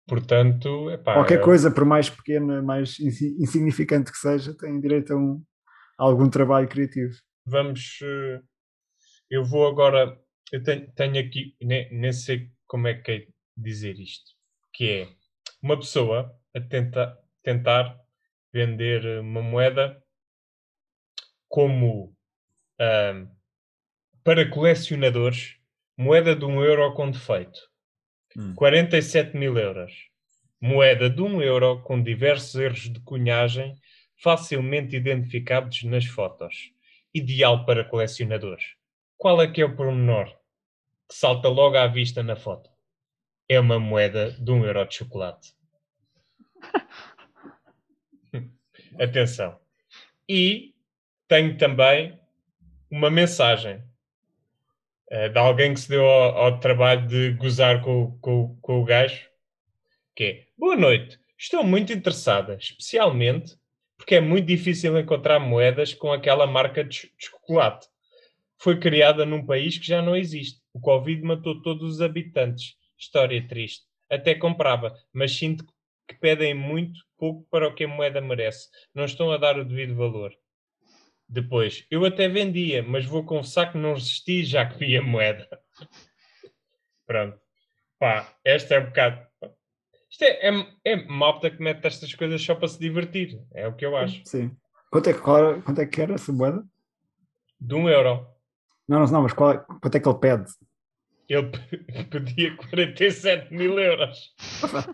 portanto, 0.07 0.89
epá, 0.91 1.13
Qualquer 1.13 1.39
é- 1.39 1.43
coisa, 1.43 1.69
por 1.69 1.85
mais 1.85 2.09
pequena, 2.09 2.61
mais 2.61 2.99
insi- 2.99 3.35
insignificante 3.39 4.11
que 4.11 4.17
seja, 4.17 4.55
tem 4.57 4.79
direito 4.79 5.13
a, 5.13 5.17
um, 5.17 5.43
a 5.99 6.03
algum 6.03 6.29
trabalho 6.29 6.67
criativo. 6.67 7.13
vamos. 7.45 7.99
eh, 8.03 8.41
Eu 9.29 9.43
vou 9.43 9.67
agora. 9.67 10.17
Eu 10.51 10.63
tenho, 10.63 10.91
tenho 10.93 11.19
aqui, 11.19 11.55
nem, 11.61 11.91
nem 11.91 12.13
sei 12.13 12.49
como 12.65 12.87
é 12.87 12.93
que 12.93 13.11
é 13.11 13.27
dizer 13.55 13.99
isto, 13.99 14.31
que 14.73 14.89
é 14.89 15.09
uma 15.61 15.77
pessoa 15.77 16.33
a 16.55 16.61
tenta, 16.61 17.17
tentar 17.43 17.99
vender 18.53 19.19
uma 19.19 19.41
moeda 19.41 20.01
como 21.49 22.15
ahm, 22.79 23.27
para 24.23 24.49
colecionadores, 24.49 25.57
moeda 25.97 26.35
de 26.35 26.45
um 26.45 26.63
euro 26.63 26.93
com 26.93 27.09
defeito. 27.09 27.59
Hum. 28.35 28.53
47 28.55 29.35
mil 29.35 29.57
euros. 29.57 29.93
Moeda 30.59 31.09
de 31.09 31.21
1 31.21 31.41
euro 31.41 31.81
com 31.83 32.01
diversos 32.01 32.55
erros 32.55 32.89
de 32.89 32.99
cunhagem 33.01 33.75
facilmente 34.21 34.95
identificados 34.95 35.83
nas 35.83 36.05
fotos. 36.05 36.71
Ideal 37.13 37.65
para 37.65 37.83
colecionadores. 37.83 38.75
Qual 39.17 39.41
é 39.41 39.47
que 39.47 39.61
é 39.61 39.65
o 39.65 39.75
pormenor 39.75 40.36
que 41.07 41.15
salta 41.15 41.47
logo 41.47 41.77
à 41.77 41.87
vista 41.87 42.21
na 42.21 42.35
foto? 42.35 42.69
É 43.49 43.59
uma 43.59 43.79
moeda 43.79 44.31
de 44.31 44.51
1 44.51 44.65
euro 44.65 44.85
de 44.85 44.95
chocolate. 44.95 45.53
Atenção. 48.99 49.59
E 50.27 50.73
tenho 51.27 51.57
também 51.57 52.19
uma 52.89 53.09
mensagem 53.09 53.83
eh, 55.09 55.29
de 55.29 55.39
alguém 55.39 55.73
que 55.73 55.79
se 55.79 55.89
deu 55.89 56.05
ao, 56.05 56.37
ao 56.37 56.59
trabalho 56.59 57.07
de 57.07 57.31
gozar 57.33 57.81
com, 57.81 58.17
com, 58.19 58.57
com 58.61 58.81
o 58.81 58.85
gajo, 58.85 59.29
que 60.15 60.23
é 60.23 60.47
Boa 60.57 60.75
noite, 60.75 61.19
estou 61.37 61.63
muito 61.63 61.93
interessada, 61.93 62.55
especialmente 62.55 63.55
porque 63.95 64.15
é 64.15 64.21
muito 64.21 64.45
difícil 64.45 64.97
encontrar 64.97 65.39
moedas 65.39 65.93
com 65.93 66.11
aquela 66.11 66.47
marca 66.47 66.83
de, 66.83 67.01
de 67.17 67.25
chocolate. 67.25 67.87
Foi 68.59 68.79
criada 68.79 69.25
num 69.25 69.45
país 69.45 69.77
que 69.77 69.85
já 69.85 70.01
não 70.01 70.15
existe. 70.15 70.61
O 70.77 70.79
Covid 70.79 71.23
matou 71.23 71.59
todos 71.63 71.95
os 71.95 72.01
habitantes. 72.01 72.75
História 72.95 73.45
triste. 73.47 73.83
Até 74.11 74.35
comprava, 74.35 74.93
mas 75.11 75.35
sinto 75.35 75.65
que 76.07 76.13
pedem 76.15 76.53
muito 76.53 76.99
pouco 77.17 77.47
para 77.49 77.67
o 77.67 77.73
que 77.73 77.85
a 77.85 77.87
moeda 77.87 78.21
merece. 78.21 78.69
Não 78.93 79.05
estão 79.05 79.31
a 79.31 79.37
dar 79.37 79.57
o 79.57 79.65
devido 79.65 79.95
valor. 79.95 80.31
Depois, 81.27 81.83
eu 81.89 82.05
até 82.05 82.29
vendia, 82.29 82.83
mas 82.83 83.05
vou 83.05 83.25
confessar 83.25 83.71
que 83.71 83.77
não 83.77 83.95
resisti 83.95 84.43
já 84.45 84.67
que 84.67 84.77
vi 84.77 84.95
a 84.95 85.01
moeda. 85.01 85.47
Pronto. 87.07 87.39
Pá, 87.99 88.31
esta 88.45 88.75
é 88.75 88.79
um 88.79 88.85
bocado. 88.85 89.25
Isto 90.11 90.23
é, 90.25 90.47
é, 90.49 90.67
é 90.85 90.95
malta 91.07 91.49
que 91.49 91.61
mete 91.61 91.83
estas 91.85 92.13
coisas 92.13 92.39
só 92.41 92.53
para 92.53 92.67
se 92.67 92.79
divertir. 92.79 93.41
É 93.51 93.67
o 93.67 93.75
que 93.75 93.83
eu 93.85 93.97
acho. 93.97 94.21
Sim. 94.25 94.55
Quanto 94.91 95.09
é, 95.09 95.13
que- 95.13 95.19
quanto 95.21 95.81
é 95.81 95.85
que 95.87 96.01
era 96.01 96.13
essa 96.13 96.31
moeda? 96.31 96.63
De 97.59 97.73
um 97.73 97.89
euro. 97.89 98.27
Não, 98.87 98.99
não, 98.99 99.07
não, 99.07 99.21
mas 99.23 99.33
qual 99.33 99.51
é- 99.51 99.57
quanto 99.81 99.95
é 99.95 99.99
que 99.99 100.07
ele 100.07 100.19
pede? 100.19 100.45
Ele 101.29 101.49
pe- 101.51 102.03
pedia 102.05 102.55
47 102.55 103.53
mil 103.53 103.77
euros. 103.79 104.33
Faz- 104.39 104.87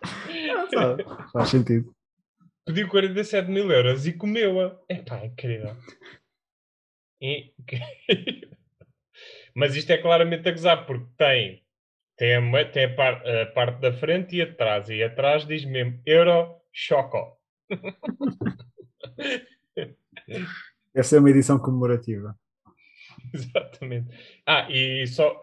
Faz 1.31 1.49
sentido. 1.49 1.93
Pediu 2.65 2.87
47 2.87 3.49
mil 3.51 3.69
euros 3.71 4.07
e 4.07 4.13
comeu-a. 4.13 4.79
Epá, 4.89 5.25
incrível. 5.25 5.75
E- 7.21 7.53
Mas 9.55 9.75
isto 9.75 9.91
é 9.91 9.97
claramente 9.97 10.47
a 10.49 10.51
gozar, 10.51 10.85
porque 10.87 11.05
tem, 11.17 11.63
tem, 12.17 12.35
a, 12.35 12.65
tem 12.71 12.85
a, 12.85 12.95
par- 12.95 13.27
a 13.27 13.45
parte 13.47 13.79
da 13.81 13.93
frente 13.93 14.35
e 14.37 14.41
atrás. 14.41 14.89
E 14.89 15.03
atrás 15.03 15.45
diz 15.45 15.63
mesmo 15.65 16.01
Euro 16.05 16.55
Choco. 16.71 17.37
Deve 19.75 21.03
ser 21.07 21.19
uma 21.19 21.29
edição 21.29 21.59
comemorativa. 21.59 22.37
Exatamente. 23.33 24.09
Ah, 24.45 24.67
e 24.69 25.05
só 25.07 25.41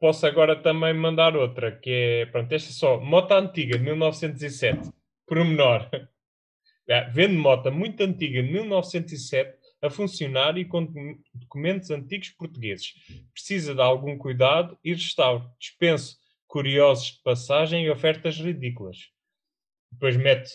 posso 0.00 0.26
agora 0.26 0.56
também 0.56 0.94
mandar 0.94 1.36
outra, 1.36 1.70
que 1.70 1.90
é, 1.90 2.26
pronto, 2.26 2.50
esta 2.52 2.70
é 2.70 2.72
só, 2.72 2.98
moto 2.98 3.32
antiga, 3.32 3.78
1907, 3.78 4.90
pormenor. 5.26 5.88
Ah, 6.90 7.02
Vende 7.12 7.36
moto 7.36 7.70
muito 7.70 8.02
antiga, 8.02 8.42
de 8.42 8.50
1907, 8.50 9.56
a 9.82 9.88
funcionar 9.88 10.58
e 10.58 10.64
com 10.64 10.84
docu- 10.84 11.20
documentos 11.34 11.90
antigos 11.90 12.30
portugueses. 12.30 12.94
Precisa 13.32 13.74
de 13.74 13.80
algum 13.80 14.18
cuidado 14.18 14.76
e 14.82 14.92
restauro. 14.92 15.48
Dispenso 15.58 16.18
curiosos 16.46 17.12
de 17.12 17.22
passagem 17.22 17.84
e 17.84 17.90
ofertas 17.90 18.36
ridículas. 18.38 19.10
Depois 19.92 20.16
mete 20.16 20.50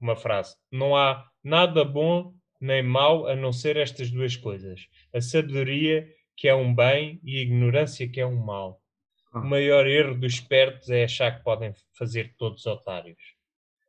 uma 0.00 0.14
frase. 0.14 0.54
Não 0.70 0.94
há 0.94 1.26
nada 1.42 1.84
bom 1.84 2.34
nem 2.60 2.82
mau 2.82 3.26
a 3.26 3.34
não 3.34 3.52
ser 3.52 3.76
estas 3.76 4.10
duas 4.10 4.36
coisas. 4.36 4.86
A 5.14 5.20
sabedoria, 5.20 6.08
que 6.38 6.46
é 6.46 6.54
um 6.54 6.72
bem, 6.72 7.20
e 7.24 7.38
a 7.38 7.42
ignorância, 7.42 8.08
que 8.08 8.20
é 8.20 8.24
um 8.26 8.36
mal. 8.36 8.80
Ah. 9.32 9.40
O 9.40 9.44
maior 9.44 9.88
erro 9.88 10.14
dos 10.14 10.34
espertos 10.34 10.88
é 10.88 11.02
achar 11.02 11.36
que 11.36 11.42
podem 11.42 11.74
fazer 11.98 12.32
todos 12.38 12.64
otários. 12.64 13.20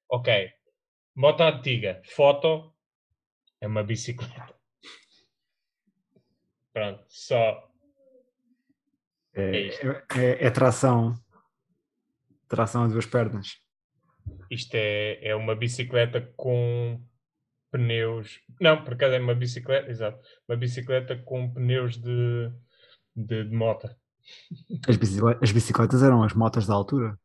Ok. 0.09 0.51
Moto 1.15 1.41
antiga. 1.41 2.01
Foto 2.05 2.73
é 3.61 3.67
uma 3.67 3.83
bicicleta. 3.83 4.55
Pronto. 6.73 7.05
Só. 7.07 7.69
É, 9.35 9.41
É 9.43 9.67
é- 9.67 10.05
é- 10.17 10.47
é 10.47 10.49
tração. 10.49 11.13
Tração 12.47 12.85
a 12.85 12.87
duas 12.87 13.05
pernas. 13.05 13.61
Isto 14.49 14.73
é, 14.73 15.19
é 15.23 15.35
uma 15.35 15.55
bicicleta 15.55 16.19
com 16.35 16.99
pneus. 17.71 18.39
Não, 18.59 18.83
por 18.83 18.93
acaso 18.93 19.15
é 19.15 19.19
uma 19.19 19.35
bicicleta. 19.35 19.89
Exato. 19.89 20.19
Uma 20.47 20.57
bicicleta 20.57 21.17
com 21.17 21.51
pneus 21.53 21.97
de, 21.97 22.51
de, 23.15 23.45
de 23.45 23.55
moto. 23.55 23.89
As 24.87 24.97
bicicletas, 24.97 25.43
as 25.43 25.51
bicicletas 25.51 26.03
eram 26.03 26.23
as 26.23 26.33
motas 26.33 26.67
da 26.67 26.73
altura. 26.73 27.19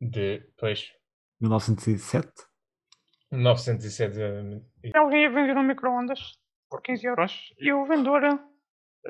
De. 0.00 0.46
Pois. 0.58 0.92
1907. 1.40 2.30
907. 3.30 4.12
exatamente. 4.12 4.66
Alguém 4.94 5.22
ia 5.22 5.30
vender 5.30 5.56
um 5.56 5.62
micro-ondas 5.62 6.38
por 6.68 6.82
15 6.82 7.06
euros 7.06 7.54
e 7.58 7.72
o 7.72 7.86
vendedor 7.86 8.22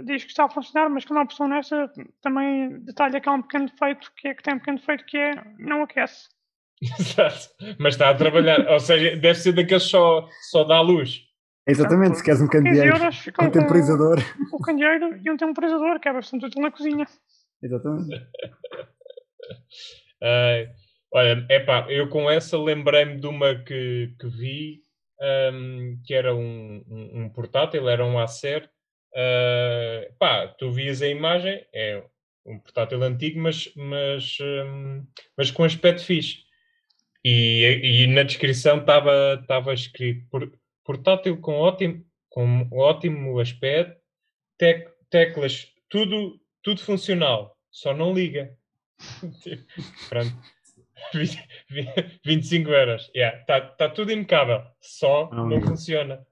diz 0.05 0.25
que 0.25 0.31
está 0.31 0.45
a 0.45 0.51
funcionar, 0.51 0.89
mas 0.89 1.05
quando 1.05 1.19
a 1.19 1.23
opção 1.23 1.49
nessa 1.49 1.91
também 2.21 2.81
detalha 2.81 3.21
que 3.21 3.29
há 3.29 3.33
um 3.33 3.43
pequeno 3.43 3.67
defeito, 3.67 4.13
que 4.17 4.29
é 4.29 4.35
que 4.35 4.43
tem 4.43 4.55
um 4.55 4.59
pequeno 4.59 4.79
defeito 4.79 5.05
que 5.05 5.19
é 5.19 5.33
não 5.59 5.83
aquece. 5.83 6.29
Exato. 6.99 7.49
Mas 7.79 7.95
está 7.95 8.11
a 8.11 8.15
trabalhar. 8.15 8.69
Ou 8.69 8.81
seja, 8.81 9.17
deve 9.17 9.39
ser 9.39 9.53
daqueles 9.53 9.85
só, 9.85 10.29
só 10.51 10.65
dá 10.65 10.81
luz. 10.81 11.23
Exatamente, 11.67 12.17
se 12.17 12.25
queres 12.25 12.41
um 12.41 12.49
15 12.49 12.65
candeeiro, 12.65 12.97
um 13.41 13.51
temporizador. 13.51 14.19
o 14.53 14.59
candeeiro 14.59 15.17
e 15.25 15.31
um 15.31 15.37
temporizador, 15.37 16.01
que 16.01 16.09
é 16.09 16.13
bastante 16.13 16.47
útil 16.47 16.61
na 16.61 16.73
cozinha. 16.73 17.07
Exatamente. 17.63 18.11
Ai, 20.21 20.71
olha, 21.13 21.47
epá, 21.49 21.87
eu 21.89 22.09
com 22.09 22.29
essa 22.29 22.59
lembrei-me 22.59 23.21
de 23.21 23.29
uma 23.29 23.55
que, 23.55 24.13
que 24.19 24.27
vi, 24.27 24.83
ahm, 25.21 26.01
que 26.05 26.15
era 26.15 26.35
um, 26.35 26.85
um, 26.89 27.23
um 27.23 27.29
portátil, 27.29 27.89
era 27.89 28.05
um 28.05 28.19
Acer. 28.19 28.69
Ah, 29.15 30.09
pá, 30.19 30.49
tu 30.49 30.73
vias 30.73 31.01
a 31.01 31.07
imagem, 31.07 31.65
é 31.73 32.03
um 32.45 32.59
portátil 32.59 33.03
antigo, 33.03 33.41
mas, 33.41 33.73
mas, 33.77 34.37
hum, 34.41 35.07
mas 35.37 35.51
com 35.51 35.63
aspecto 35.65 36.05
fixe. 36.05 36.39
E, 37.25 37.81
e 38.03 38.07
na 38.09 38.23
descrição 38.25 38.79
estava 38.79 39.39
estava 39.41 39.73
escrito 39.73 40.27
por- 40.29 40.53
portátil 40.85 41.41
com 41.41 41.55
ótimo, 41.55 42.05
com 42.29 42.69
ótimo 42.73 43.39
aspecto, 43.39 43.97
tec- 44.59 44.91
teclas, 45.09 45.69
tudo, 45.89 46.41
tudo 46.63 46.81
funcional, 46.83 47.57
só 47.71 47.95
não 47.95 48.13
liga. 48.13 48.57
Tipo, 49.43 49.63
Pronto. 50.09 50.33
20 51.15 51.49
vi- 51.71 51.89
25 52.25 52.71
euros. 52.71 53.03
Está 53.07 53.13
yeah, 53.19 53.45
tá, 53.45 53.61
tá 53.61 53.89
tudo 53.89 54.13
impecável, 54.13 54.63
só 54.81 55.29
Não 55.33 55.49
não 55.49 55.61
funciona. 55.61 56.25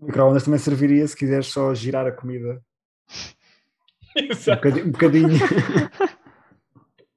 O 0.00 0.06
micro-ondas 0.06 0.44
também 0.44 0.58
serviria 0.58 1.06
se 1.06 1.16
quiseres 1.16 1.46
só 1.46 1.74
girar 1.74 2.06
a 2.06 2.12
comida 2.12 2.62
um 4.16 4.22
Exato. 4.30 4.56
bocadinho. 4.62 4.86
Um 4.86 4.90
bocadinho. 4.92 5.28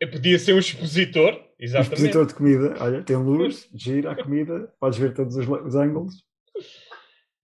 Podia 0.07 0.39
ser 0.39 0.53
um 0.53 0.59
expositor, 0.59 1.33
um 1.33 1.43
exatamente. 1.59 1.93
expositor 1.93 2.25
de 2.25 2.33
comida. 2.33 2.75
Olha, 2.79 3.03
tem 3.03 3.17
luz, 3.17 3.69
gira 3.73 4.11
a 4.11 4.15
comida, 4.15 4.73
podes 4.79 4.97
ver 4.97 5.13
todos 5.13 5.35
os, 5.35 5.47
os 5.47 5.75
ângulos. 5.75 6.23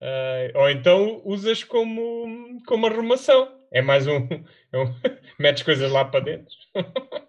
Ah, 0.00 0.50
ou 0.54 0.70
então 0.70 1.20
usas 1.24 1.62
como, 1.64 2.60
como 2.66 2.86
arrumação. 2.86 3.54
É 3.72 3.82
mais 3.82 4.06
um. 4.06 4.26
é 4.72 4.78
um- 4.78 4.94
metes 5.38 5.62
coisas 5.62 5.90
lá 5.90 6.04
para 6.04 6.20
dentro. 6.20 6.54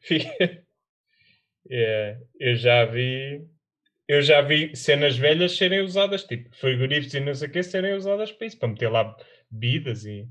Fica- 0.00 0.64
eu 2.38 2.56
já 2.56 2.84
vi. 2.84 3.44
Eu 4.08 4.22
já 4.22 4.40
vi 4.40 4.76
cenas 4.76 5.16
velhas 5.16 5.56
serem 5.56 5.80
usadas, 5.80 6.22
tipo 6.22 6.54
frigoríficos 6.56 7.14
e 7.14 7.20
não 7.20 7.34
sei 7.34 7.48
o 7.48 7.50
que, 7.50 7.60
serem 7.62 7.94
usadas 7.94 8.30
para 8.30 8.46
isso, 8.46 8.56
para 8.56 8.68
meter 8.68 8.88
lá 8.88 9.16
bebidas 9.50 10.04
e, 10.04 10.28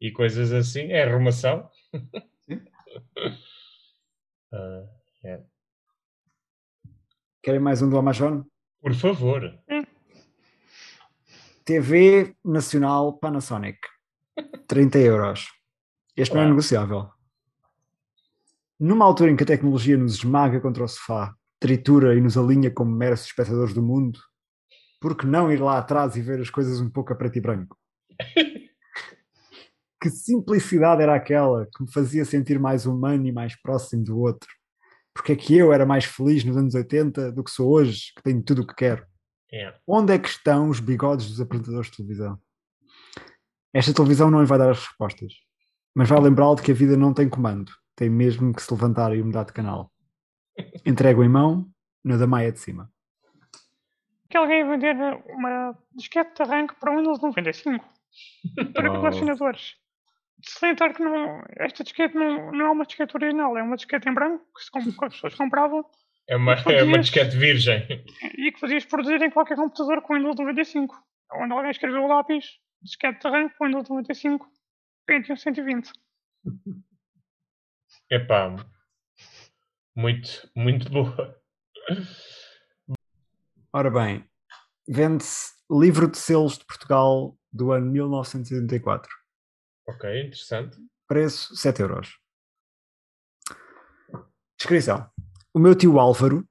e 0.00 0.12
coisas 0.12 0.52
assim. 0.52 0.92
É 0.92 1.02
arrumação. 1.02 1.68
Sim. 1.92 2.60
Ah, 4.52 4.84
Querem 7.42 7.60
mais 7.60 7.80
um 7.82 7.88
do 7.88 7.98
Amazon? 7.98 8.42
por 8.80 8.94
favor. 8.94 9.42
TV 11.64 12.34
Nacional 12.44 13.18
Panasonic. 13.18 13.78
30 14.68 14.98
euros. 14.98 15.46
Este 16.16 16.34
não 16.34 16.40
é 16.42 16.44
Uau. 16.44 16.50
negociável. 16.50 17.10
Numa 18.78 19.04
altura 19.04 19.30
em 19.30 19.36
que 19.36 19.42
a 19.42 19.46
tecnologia 19.46 19.96
nos 19.96 20.14
esmaga 20.14 20.60
contra 20.60 20.84
o 20.84 20.88
sofá, 20.88 21.34
tritura 21.58 22.14
e 22.14 22.20
nos 22.20 22.36
alinha 22.38 22.70
como 22.70 22.90
meros 22.94 23.24
espectadores 23.24 23.74
do 23.74 23.82
mundo, 23.82 24.20
por 25.00 25.16
que 25.16 25.26
não 25.26 25.50
ir 25.50 25.60
lá 25.60 25.78
atrás 25.78 26.16
e 26.16 26.22
ver 26.22 26.40
as 26.40 26.50
coisas 26.50 26.80
um 26.80 26.88
pouco 26.90 27.12
a 27.12 27.16
preto 27.16 27.36
e 27.38 27.40
branco? 27.40 27.76
que 30.00 30.10
simplicidade 30.10 31.02
era 31.02 31.14
aquela 31.14 31.66
que 31.66 31.82
me 31.82 31.92
fazia 31.92 32.24
sentir 32.24 32.58
mais 32.58 32.86
humano 32.86 33.26
e 33.26 33.32
mais 33.32 33.60
próximo 33.60 34.04
do 34.04 34.18
outro? 34.18 34.48
Porque 35.12 35.32
é 35.32 35.36
que 35.36 35.56
eu 35.56 35.72
era 35.72 35.84
mais 35.84 36.04
feliz 36.04 36.44
nos 36.44 36.56
anos 36.56 36.74
80 36.74 37.32
do 37.32 37.42
que 37.42 37.50
sou 37.50 37.72
hoje, 37.72 38.12
que 38.16 38.22
tenho 38.22 38.42
tudo 38.42 38.62
o 38.62 38.66
que 38.66 38.74
quero? 38.74 39.04
É. 39.52 39.74
Onde 39.86 40.12
é 40.12 40.18
que 40.18 40.28
estão 40.28 40.68
os 40.68 40.78
bigodes 40.78 41.28
dos 41.28 41.40
apresentadores 41.40 41.90
de 41.90 41.96
televisão? 41.96 42.38
Esta 43.74 43.92
televisão 43.92 44.30
não 44.30 44.40
lhe 44.40 44.46
vai 44.46 44.58
dar 44.58 44.70
as 44.70 44.78
respostas, 44.78 45.32
mas 45.94 46.08
vai 46.08 46.20
lembrá-lo 46.20 46.56
de 46.56 46.62
que 46.62 46.70
a 46.70 46.74
vida 46.74 46.96
não 46.96 47.12
tem 47.12 47.28
comando, 47.28 47.72
tem 47.96 48.08
mesmo 48.08 48.54
que 48.54 48.62
se 48.62 48.72
levantar 48.72 49.14
e 49.16 49.22
mudar 49.22 49.44
de 49.44 49.52
canal. 49.52 49.92
Entrego 50.86 51.24
em 51.24 51.28
mão, 51.28 51.68
na 52.04 52.16
da 52.16 52.26
maia 52.26 52.52
de 52.52 52.60
cima. 52.60 52.90
Que 54.30 54.36
alguém 54.36 54.60
ia 54.60 54.68
vender 54.68 54.94
uma 55.28 55.76
disquete 55.94 56.36
de 56.36 56.42
arranque 56.42 56.74
para 56.78 56.92
o 56.92 56.96
Windows 56.96 57.20
95 57.20 57.84
para 58.74 58.90
Uau. 58.90 59.00
colecionadores. 59.00 59.76
Salientar 60.42 60.94
que 60.94 61.02
não, 61.02 61.42
esta 61.56 61.82
disquete 61.82 62.14
não, 62.14 62.52
não 62.52 62.66
é 62.66 62.70
uma 62.70 62.86
disquete 62.86 63.16
original, 63.16 63.56
é 63.56 63.62
uma 63.62 63.76
disquete 63.76 64.08
em 64.08 64.14
branco 64.14 64.44
que, 64.56 64.70
que 64.96 65.04
as 65.04 65.14
pessoas 65.14 65.34
compravam 65.34 65.84
É 66.28 66.36
uma, 66.36 66.54
é 66.54 66.84
uma 66.84 66.98
disquete 66.98 67.36
virgem. 67.36 67.84
e 68.36 68.52
que 68.52 68.60
podias 68.60 68.84
produzir 68.84 69.20
em 69.22 69.30
qualquer 69.30 69.56
computador 69.56 70.00
com 70.02 70.14
Windows 70.14 70.36
95. 70.36 70.94
Onde 71.32 71.52
alguém 71.52 71.70
escreveu 71.70 72.04
o 72.04 72.06
lápis, 72.06 72.44
disquete 72.82 73.20
de 73.20 73.26
arranque, 73.26 73.54
Windows 73.60 73.88
95, 73.88 74.46
Pentium 75.06 75.36
120. 75.36 75.90
Epá, 78.10 78.54
muito, 79.96 80.50
muito 80.54 80.88
boa. 80.90 81.36
Ora 83.72 83.90
bem, 83.90 84.24
vende-se 84.88 85.52
livro 85.70 86.10
de 86.10 86.16
selos 86.16 86.58
de 86.58 86.64
Portugal 86.64 87.36
do 87.52 87.72
ano 87.72 87.90
1984. 87.90 89.10
Ok, 89.88 90.20
interessante. 90.20 90.76
Preço 91.06 91.56
7 91.56 91.80
euros. 91.80 92.18
Descrição. 94.58 95.10
O 95.54 95.58
meu 95.58 95.74
tio 95.74 95.98
Álvaro 95.98 96.46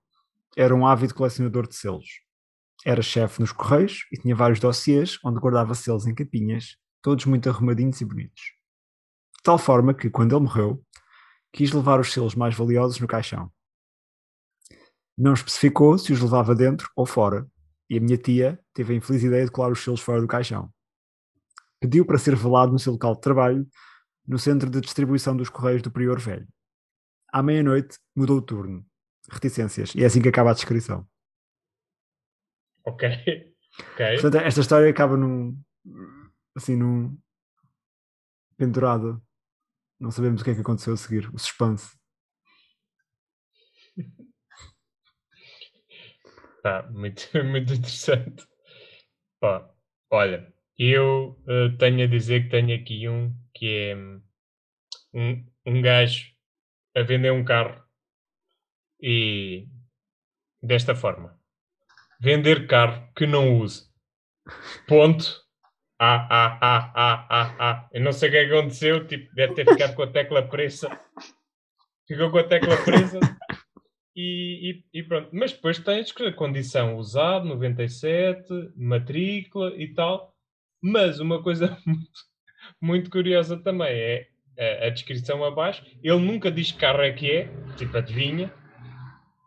era 0.58 0.74
um 0.74 0.88
ávido 0.88 1.14
colecionador 1.14 1.68
de 1.68 1.76
selos. 1.76 2.08
Era 2.84 3.04
chefe 3.04 3.40
nos 3.40 3.52
Correios 3.52 4.08
e 4.12 4.20
tinha 4.20 4.36
vários 4.36 4.60
dossiês 4.60 5.20
onde 5.24 5.40
guardava 5.40 5.76
selos 5.76 6.08
em 6.08 6.16
capinhas, 6.16 6.78
todos 7.00 7.26
muito 7.26 7.48
arrumadinhos 7.48 8.02
e 8.02 8.06
bonitos. 8.06 8.42
De 9.38 9.44
tal 9.44 9.60
forma 9.60 9.94
que, 9.94 10.10
quando 10.10 10.36
ele 10.36 10.44
morreu, 10.44 10.84
quis 11.54 11.72
levar 11.72 12.00
os 12.00 12.12
selos 12.12 12.34
mais 12.34 12.56
valiosos 12.56 13.00
no 13.00 13.06
caixão. 13.06 13.52
Não 15.16 15.34
especificou 15.34 15.96
se 16.00 16.12
os 16.12 16.22
levava 16.22 16.56
dentro 16.56 16.90
ou 16.96 17.06
fora, 17.06 17.48
e 17.88 18.00
a 18.00 18.02
minha 18.02 18.18
tia 18.18 18.60
teve 18.74 18.94
a 18.94 18.98
infeliz 18.98 19.24
ideia 19.24 19.46
de 19.46 19.52
colar 19.52 19.72
os 19.72 19.84
selos 19.84 20.02
fora 20.02 20.22
do 20.22 20.28
caixão. 20.28 20.74
Pediu 21.80 22.06
para 22.06 22.18
ser 22.18 22.36
velado 22.36 22.72
no 22.72 22.80
seu 22.80 22.94
local 22.94 23.16
de 23.16 23.22
trabalho 23.22 23.68
no 24.28 24.38
centro 24.38 24.70
de 24.70 24.82
distribuição 24.82 25.36
dos 25.38 25.50
Correios 25.50 25.82
do 25.82 25.92
Prior 25.92 26.20
Velho. 26.20 26.48
À 27.32 27.42
meia-noite 27.42 27.98
mudou 28.16 28.38
o 28.38 28.42
turno. 28.42 28.86
Reticências. 29.30 29.94
E 29.96 30.04
é 30.04 30.06
assim 30.06 30.22
que 30.22 30.30
acaba 30.30 30.52
a 30.52 30.54
descrição. 30.54 31.08
Ok. 32.86 33.10
Ok. 33.94 34.20
Portanto, 34.20 34.44
esta 34.44 34.62
história 34.62 34.90
acaba 34.90 35.16
num. 35.16 35.56
assim, 36.56 36.76
num. 36.76 37.16
pendurado. 38.58 39.22
Não 40.00 40.10
sabemos 40.10 40.42
o 40.42 40.44
que 40.44 40.50
é 40.50 40.56
que 40.56 40.62
aconteceu 40.62 40.94
a 40.94 40.98
seguir. 40.98 41.30
O 41.32 41.38
suspense. 41.38 41.96
Tá, 46.64 46.84
muito, 46.92 47.22
muito 47.46 47.72
interessante. 47.72 48.46
Pá, 49.40 49.74
olha, 50.12 50.54
eu 50.78 51.38
eh, 51.48 51.70
tenho 51.80 52.04
a 52.04 52.08
dizer 52.08 52.44
que 52.44 52.50
tenho 52.50 52.76
aqui 52.76 53.08
um 53.10 53.34
que 53.54 53.68
é 53.92 53.96
hum, 53.96 54.22
um, 55.14 55.46
um 55.66 55.82
gajo 55.82 56.32
a 56.96 57.04
vender 57.04 57.32
um 57.32 57.46
carro 57.46 57.84
e 59.02 59.68
desta 60.62 60.96
forma. 60.96 61.40
Vender 62.20 62.68
carro 62.68 63.08
que 63.16 63.28
não 63.28 63.60
use. 63.60 63.88
Ponto. 64.88 65.46
Ah, 66.00 66.28
ah, 66.30 66.60
ah, 66.62 66.94
ah, 66.96 67.28
ah, 67.30 67.56
ah. 67.60 67.90
Eu 67.92 68.02
não 68.02 68.12
sei 68.12 68.30
o 68.30 68.32
que 68.32 68.38
é 68.38 68.46
aconteceu, 68.46 69.08
tipo, 69.08 69.34
deve 69.36 69.56
ter 69.56 69.66
ficado 69.66 69.96
com 69.96 70.04
a 70.04 70.12
tecla 70.12 70.48
presa. 70.48 70.90
Ficou 72.08 72.32
com 72.32 72.38
a 72.38 72.44
tecla 72.44 72.78
presa 72.84 73.20
e, 74.16 74.84
e- 74.94 75.00
e 75.00 75.04
pronto. 75.04 75.30
Mas 75.34 75.54
depois 75.54 75.80
tens 75.80 76.12
condição 76.36 76.98
usado, 76.98 77.46
97, 77.48 78.48
matrícula 78.76 79.74
e 79.76 79.94
tal. 79.94 80.37
Mas 80.82 81.20
uma 81.20 81.42
coisa 81.44 81.78
muito, 81.86 82.12
muito 82.82 83.10
curiosa 83.10 83.58
também 83.62 83.90
é 83.90 84.28
a, 84.84 84.88
a 84.88 84.90
descrição 84.90 85.44
abaixo. 85.44 85.84
Ele 86.04 86.20
nunca 86.20 86.52
diz 86.52 86.72
que 86.72 86.80
carro 86.80 87.02
é 87.02 87.14
que 87.14 87.32
é, 87.32 87.50
tipo 87.78 87.98
adivinha, 87.98 88.54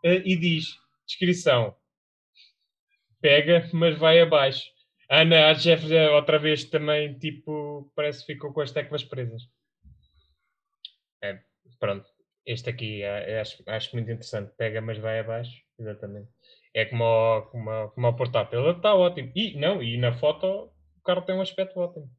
eh, 0.03 0.21
e 0.25 0.37
diz, 0.37 0.77
descrição, 1.07 1.75
pega, 3.21 3.69
mas 3.73 3.97
vai 3.97 4.19
abaixo. 4.21 4.63
Ana 5.09 5.49
a 5.49 5.53
eh, 5.53 6.09
outra 6.11 6.37
vez 6.39 6.65
também, 6.65 7.17
tipo, 7.17 7.91
parece 7.95 8.19
que 8.25 8.33
ficou 8.33 8.53
com 8.53 8.61
as 8.61 8.71
teclas 8.71 9.03
presas. 9.03 9.41
É, 11.23 11.39
pronto. 11.79 12.05
Este 12.45 12.69
aqui 12.69 13.03
eh, 13.03 13.39
acho, 13.41 13.63
acho 13.67 13.89
muito 13.95 14.09
interessante. 14.11 14.51
Pega, 14.57 14.81
mas 14.81 14.97
vai 14.97 15.19
abaixo. 15.19 15.55
Exatamente. 15.79 16.29
É 16.73 16.85
como, 16.85 17.03
o- 17.03 17.89
como 17.93 18.07
o 18.07 18.15
portátil. 18.15 18.59
Ele 18.61 18.77
está 18.77 18.95
ótimo. 18.95 19.31
E, 19.35 19.57
não, 19.57 19.81
e 19.83 19.97
na 19.97 20.13
foto 20.13 20.71
o 21.01 21.03
carro 21.03 21.23
tem 21.23 21.35
um 21.35 21.41
aspecto 21.41 21.79
ótimo. 21.79 22.09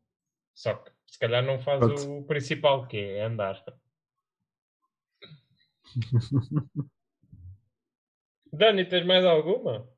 Só 0.54 0.74
que 0.74 0.90
se 1.06 1.18
calhar 1.18 1.42
não 1.42 1.58
faz 1.60 1.78
Pronto. 1.78 2.18
o 2.18 2.24
principal, 2.24 2.86
que 2.86 2.98
é 2.98 3.22
andar. 3.22 3.64
Dani, 8.52 8.84
tens 8.84 9.06
mais 9.06 9.24
alguma? 9.24 9.88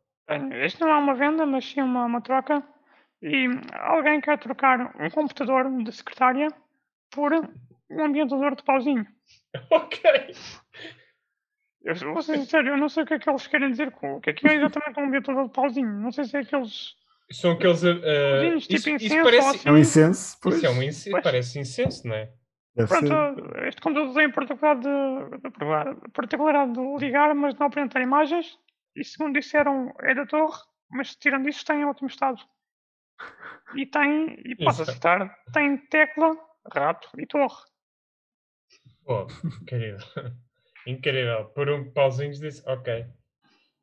Isto 0.64 0.84
não 0.84 0.92
é 0.92 0.98
uma 0.98 1.14
venda, 1.14 1.44
mas 1.44 1.64
sim 1.64 1.80
uma, 1.80 2.04
uma 2.04 2.20
troca. 2.20 2.62
E 3.20 3.46
alguém 3.72 4.20
quer 4.20 4.38
trocar 4.38 4.94
um 5.00 5.10
computador 5.10 5.82
de 5.82 5.90
secretária 5.90 6.48
por 7.10 7.32
um 7.32 8.04
ambientador 8.04 8.54
de 8.54 8.62
pauzinho. 8.62 9.06
Ok. 9.70 10.02
Eu 11.84 11.94
vou 12.12 12.22
ser 12.22 12.38
sincero, 12.38 12.68
eu 12.68 12.76
não 12.78 12.88
sei 12.88 13.02
o 13.02 13.06
que 13.06 13.14
é 13.14 13.18
que 13.18 13.28
eles 13.28 13.46
querem 13.46 13.70
dizer 13.70 13.90
com 13.92 14.16
o 14.16 14.20
que 14.20 14.30
é 14.30 14.32
que 14.32 14.48
é 14.48 14.54
exatamente 14.54 14.98
um 14.98 15.04
ambientador 15.04 15.44
de 15.44 15.52
pauzinho. 15.52 16.00
Não 16.00 16.10
sei 16.10 16.24
se 16.24 16.36
é 16.36 16.40
aqueles. 16.40 16.96
São 17.32 17.52
aqueles. 17.52 17.82
uh, 17.82 18.00
Pauzinhos, 18.00 18.66
tipo 18.66 18.76
isso, 18.76 18.90
isso 18.90 19.04
incenso 19.06 19.16
ou 19.16 19.24
parece, 19.24 19.48
assim. 19.56 19.68
É 19.68 19.72
um 19.72 19.78
incenso, 19.78 20.38
pois. 20.42 20.56
isso 20.56 20.66
é 20.66 20.70
um 20.70 20.82
incenso, 20.82 21.10
Pois. 21.10 21.22
parece 21.24 21.58
incenso, 21.58 22.06
não 22.08 22.14
é? 22.14 22.32
Deve 22.76 22.88
Pronto, 22.88 23.06
ser. 23.52 23.66
este 23.68 23.80
computador 23.80 24.14
tem 24.14 24.24
a 24.26 24.32
particularidade 24.32 24.80
de, 24.82 26.00
de- 26.02 26.10
particularidade 26.10 26.72
de 26.72 27.04
ligar, 27.04 27.34
mas 27.34 27.54
não 27.54 27.66
apresentar 27.68 28.00
imagens. 28.02 28.58
E 28.96 29.04
segundo 29.04 29.34
disseram, 29.38 29.92
é 30.00 30.14
da 30.14 30.26
torre, 30.26 30.60
mas 30.90 31.14
tirando 31.16 31.48
isso, 31.48 31.64
tem 31.64 31.80
em 31.80 31.84
ótimo 31.84 32.08
estado. 32.08 32.40
E 33.74 33.86
tem, 33.86 34.36
e 34.44 34.54
posso 34.56 34.82
Exato. 34.82 34.92
citar, 34.96 35.36
tem 35.52 35.76
tecla, 35.86 36.36
rato 36.72 37.08
e 37.18 37.26
torre. 37.26 37.62
Pô, 39.04 39.26
incrível. 39.62 39.98
incrível. 40.86 41.44
Por 41.46 41.68
um 41.70 41.90
pauzinho 41.92 42.32
disse, 42.32 42.62
ok. 42.68 43.06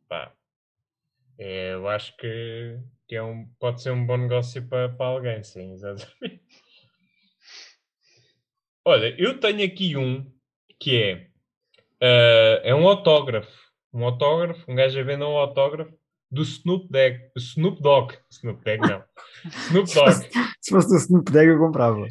Pá. 0.08 0.32
É, 1.44 1.74
eu 1.74 1.90
acho 1.90 2.16
que, 2.18 2.78
que 3.08 3.16
é 3.16 3.24
um, 3.24 3.48
pode 3.60 3.82
ser 3.82 3.90
um 3.90 4.06
bom 4.06 4.16
negócio 4.16 4.62
para, 4.68 4.90
para 4.90 5.08
alguém, 5.08 5.42
sim, 5.42 5.74
exatamente. 5.74 6.40
Olha, 8.86 9.16
eu 9.18 9.40
tenho 9.40 9.66
aqui 9.66 9.98
um 9.98 10.32
que 10.80 11.02
é, 11.02 11.28
ah, 12.00 12.62
é 12.64 12.76
um 12.76 12.88
autógrafo. 12.88 13.60
Um 13.92 14.06
autógrafo, 14.06 14.72
um 14.72 14.76
gajo 14.76 15.00
a 15.00 15.04
vender 15.04 15.26
um 15.26 15.36
autógrafo 15.36 15.92
do 16.30 16.44
Snoop 16.44 16.88
Dogg. 16.92 17.20
Snoop 17.36 17.82
Dogg. 17.82 18.18
Snoop 18.30 18.64
Dogg 18.64 18.88
não. 18.88 19.04
Snoop 19.68 19.90
Dogg. 19.96 20.30
Se 20.62 20.70
fosse 20.70 20.90
do 20.90 20.98
Snoop 20.98 21.32
Dogg, 21.32 21.48
eu 21.48 21.58
comprava. 21.58 22.08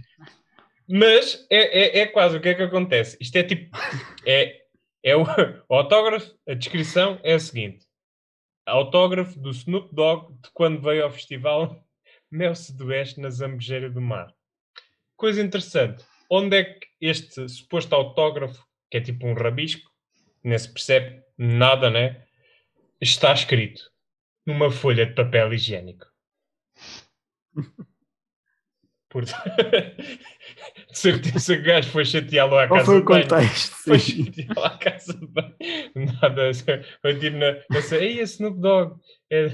Mas 0.89 1.47
é, 1.49 1.99
é, 1.99 1.99
é 2.01 2.07
quase 2.09 2.37
o 2.37 2.41
que 2.41 2.49
é 2.49 2.55
que 2.55 2.65
acontece. 2.65 3.17
Isto 3.21 3.37
é 3.37 3.45
tipo. 3.45 3.71
É, 4.27 4.61
é 5.05 5.15
o, 5.15 5.23
o 5.71 5.75
autógrafo, 5.77 6.35
a 6.49 6.55
descrição 6.55 7.21
é 7.23 7.35
a 7.35 7.39
seguinte: 7.39 7.89
autógrafo 8.67 9.39
do 9.39 9.51
Snoop 9.51 9.95
Dogg 9.95 10.33
de 10.43 10.51
quando 10.53 10.81
veio 10.81 11.05
ao 11.05 11.11
festival 11.11 11.85
Mel 12.31 12.55
Sudoeste 12.55 13.21
na 13.21 13.31
Zambujeira 13.31 13.91
do 13.91 14.01
Mar. 14.01 14.35
Coisa 15.17 15.43
interessante: 15.43 16.05
onde 16.31 16.57
é 16.57 16.65
que 16.65 16.87
este 17.01 17.49
suposto 17.49 17.95
autógrafo, 17.95 18.65
que 18.91 18.99
é 18.99 19.01
tipo 19.01 19.27
um 19.27 19.35
rabisco, 19.35 19.91
nem 20.43 20.59
se 20.59 20.73
percebe 20.73 21.23
nada, 21.37 21.91
né? 21.91 22.25
Está 23.01 23.33
escrito 23.33 23.91
numa 24.47 24.71
folha 24.71 25.07
de 25.07 25.15
papel 25.15 25.53
higiênico. 25.55 26.07
Por... 29.11 29.25
De 30.91 30.99
certeza 30.99 31.57
que 31.57 31.63
o 31.63 31.65
gajo 31.65 31.91
foi 31.91 32.05
chateá-lo 32.05 32.59
à 32.59 32.67
Qual 32.67 32.81
casa 32.81 32.93
foi 32.93 33.01
o 33.01 33.05
contexto? 33.05 33.77
Foi 33.77 33.99
chateá-lo 33.99 34.65
à 34.65 34.79
casa 34.79 35.15
de 35.15 35.27
banho. 35.27 35.55
Nada. 36.23 36.51
Foi 37.03 37.19
tipo 37.19 37.37
na. 37.37 37.55
Pensei, 37.69 38.01
ei, 38.01 38.21
esse 38.21 38.35
Snoop 38.35 38.61
Dogg. 38.61 38.95
É, 39.31 39.47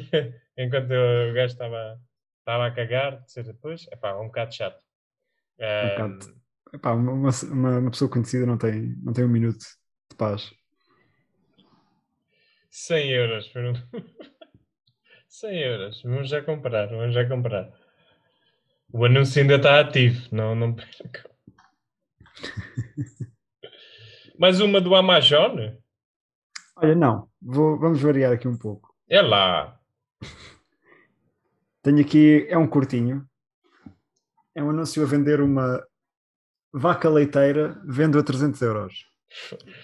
Enquanto 0.59 0.91
o 0.91 1.35
gajo 1.35 1.53
estava 1.53 2.01
estava 2.39 2.67
a 2.67 2.71
cagar, 2.71 3.23
de 3.23 3.33
ser 3.33 3.45
depois. 3.45 3.87
É 3.91 3.97
pá, 3.97 4.17
um 4.19 4.27
bocado 4.27 4.55
chato. 4.55 4.81
Um 5.59 5.89
bocado. 5.91 6.37
Epá, 6.73 6.93
uma, 6.93 7.13
uma, 7.13 7.79
uma 7.79 7.91
pessoa 7.91 8.11
conhecida 8.11 8.47
não 8.47 8.57
tem, 8.57 8.95
não 9.03 9.13
tem 9.13 9.25
um 9.25 9.29
minuto 9.29 9.65
de 10.11 10.17
paz. 10.17 10.53
100 12.71 13.11
euros. 13.11 13.49
Por 13.49 13.65
um... 13.65 13.73
100 15.29 15.59
euros. 15.59 16.03
Vamos 16.03 16.29
já 16.29 16.43
comprar. 16.43 16.87
Vamos 16.89 17.15
já 17.15 17.29
comprar. 17.29 17.71
O 18.93 19.05
anúncio 19.05 19.43
ainda 19.43 19.57
está 19.57 19.81
ativo. 19.81 20.29
Não, 20.33 20.55
não 20.55 20.75
percam. 20.75 21.31
Mais 24.39 24.61
uma 24.61 24.81
do 24.81 24.95
Amazon? 24.95 25.59
Olha, 26.77 26.95
não. 26.95 27.29
Vou- 27.41 27.79
vamos 27.79 28.01
variar 28.01 28.33
aqui 28.33 28.47
um 28.47 28.57
pouco. 28.57 28.95
É 29.09 29.21
lá. 29.23 29.79
Tenho 31.83 32.01
aqui, 32.01 32.47
é 32.49 32.57
um 32.59 32.67
curtinho. 32.67 33.27
É 34.55 34.63
um 34.63 34.71
anúncio 34.71 35.03
a 35.03 35.07
vender 35.07 35.41
uma 35.41 35.83
vaca 36.73 37.09
leiteira, 37.09 37.81
vendo 37.87 38.19
a 38.19 38.23
300 38.23 38.61
euros. 38.63 39.07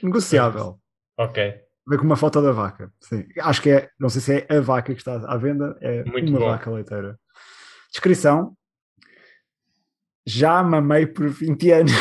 Negociável. 0.03 0.81
Ok. 1.19 1.61
Vem 1.87 1.99
com 1.99 2.05
uma 2.05 2.17
foto 2.17 2.41
da 2.41 2.53
vaca. 2.53 2.93
Sim. 3.01 3.27
Acho 3.41 3.61
que 3.62 3.71
é, 3.71 3.91
não 3.99 4.09
sei 4.09 4.21
se 4.21 4.47
é 4.49 4.57
a 4.57 4.61
vaca 4.61 4.93
que 4.95 5.01
está 5.01 5.15
à 5.31 5.37
venda, 5.37 5.77
é 5.81 6.05
Muito 6.05 6.31
uma 6.31 6.38
bom. 6.38 6.47
vaca 6.47 6.71
leiteira. 6.71 7.19
Descrição. 7.91 8.57
Já 10.27 10.63
mamei 10.63 11.07
por 11.07 11.29
20 11.29 11.71
anos. 11.73 11.93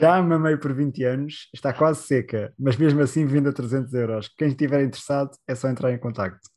Já 0.00 0.20
mamei 0.20 0.56
por 0.56 0.74
20 0.74 1.04
anos, 1.04 1.48
está 1.54 1.72
quase 1.72 2.02
seca, 2.02 2.52
mas 2.58 2.76
mesmo 2.76 3.00
assim 3.00 3.26
vende 3.26 3.48
a 3.48 3.52
300 3.52 3.94
euros. 3.94 4.28
Quem 4.36 4.48
estiver 4.48 4.82
interessado 4.82 5.30
é 5.46 5.54
só 5.54 5.68
entrar 5.68 5.92
em 5.92 5.98
contacto. 5.98 6.50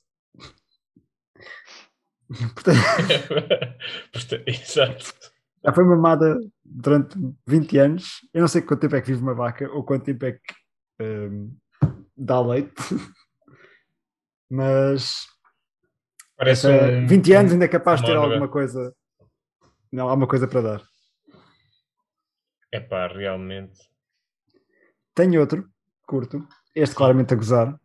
Portanto, 4.11 4.43
Exato. 4.47 5.13
já 5.63 5.73
foi 5.73 5.85
mamada 5.85 6.37
durante 6.65 7.15
20 7.47 7.77
anos. 7.77 8.21
Eu 8.33 8.41
não 8.41 8.47
sei 8.47 8.61
quanto 8.61 8.81
tempo 8.81 8.95
é 8.95 9.01
que 9.01 9.07
vive 9.07 9.21
uma 9.21 9.35
vaca 9.35 9.69
ou 9.71 9.83
quanto 9.83 10.05
tempo 10.05 10.25
é 10.25 10.33
que 10.33 10.53
hum, 11.01 11.55
dá 12.17 12.41
leite, 12.41 12.73
mas 14.49 15.27
Parece 16.37 16.67
eh, 16.67 16.99
um, 16.99 17.07
20 17.07 17.33
anos 17.33 17.51
ainda 17.51 17.65
é 17.65 17.67
capaz 17.67 17.99
de 17.99 18.05
ter 18.05 18.15
uma 18.15 18.25
alguma 18.25 18.47
coisa. 18.47 18.95
Não, 19.91 20.07
há 20.07 20.13
uma 20.13 20.27
coisa 20.27 20.47
para 20.47 20.61
dar. 20.61 20.81
É 22.71 22.79
pá, 22.79 23.07
realmente. 23.07 23.89
Tenho 25.15 25.41
outro, 25.41 25.67
curto, 26.05 26.47
este 26.75 26.95
claramente 26.95 27.33
a 27.33 27.37
gozar, 27.37 27.79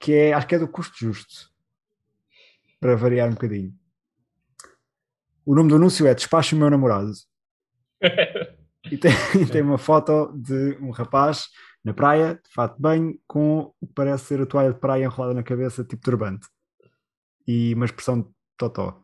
que 0.00 0.12
é, 0.12 0.32
acho 0.32 0.46
que 0.48 0.56
é 0.56 0.58
do 0.58 0.66
custo 0.66 0.96
justo, 0.98 1.48
para 2.80 2.96
variar 2.96 3.28
um 3.28 3.34
bocadinho. 3.34 3.72
O 5.46 5.54
nome 5.54 5.68
do 5.68 5.76
anúncio 5.76 6.06
é 6.06 6.14
Despacho 6.14 6.56
o 6.56 6.58
meu 6.58 6.70
namorado. 6.70 7.12
E 8.90 8.96
tem, 8.96 9.10
e 9.38 9.44
tem 9.44 9.60
uma 9.60 9.76
foto 9.76 10.32
de 10.34 10.78
um 10.80 10.90
rapaz 10.90 11.48
na 11.88 11.94
praia, 11.94 12.34
de 12.34 12.52
fato 12.52 12.76
de 12.76 12.82
banho, 12.82 13.18
com 13.26 13.72
o 13.80 13.86
que 13.86 13.94
parece 13.94 14.26
ser 14.26 14.40
a 14.42 14.46
toalha 14.46 14.72
de 14.72 14.78
praia 14.78 15.04
enrolada 15.04 15.34
na 15.34 15.42
cabeça, 15.42 15.82
tipo 15.82 16.02
turbante. 16.02 16.46
E 17.46 17.74
uma 17.74 17.86
expressão 17.86 18.20
de 18.20 18.28
totó. 18.58 19.02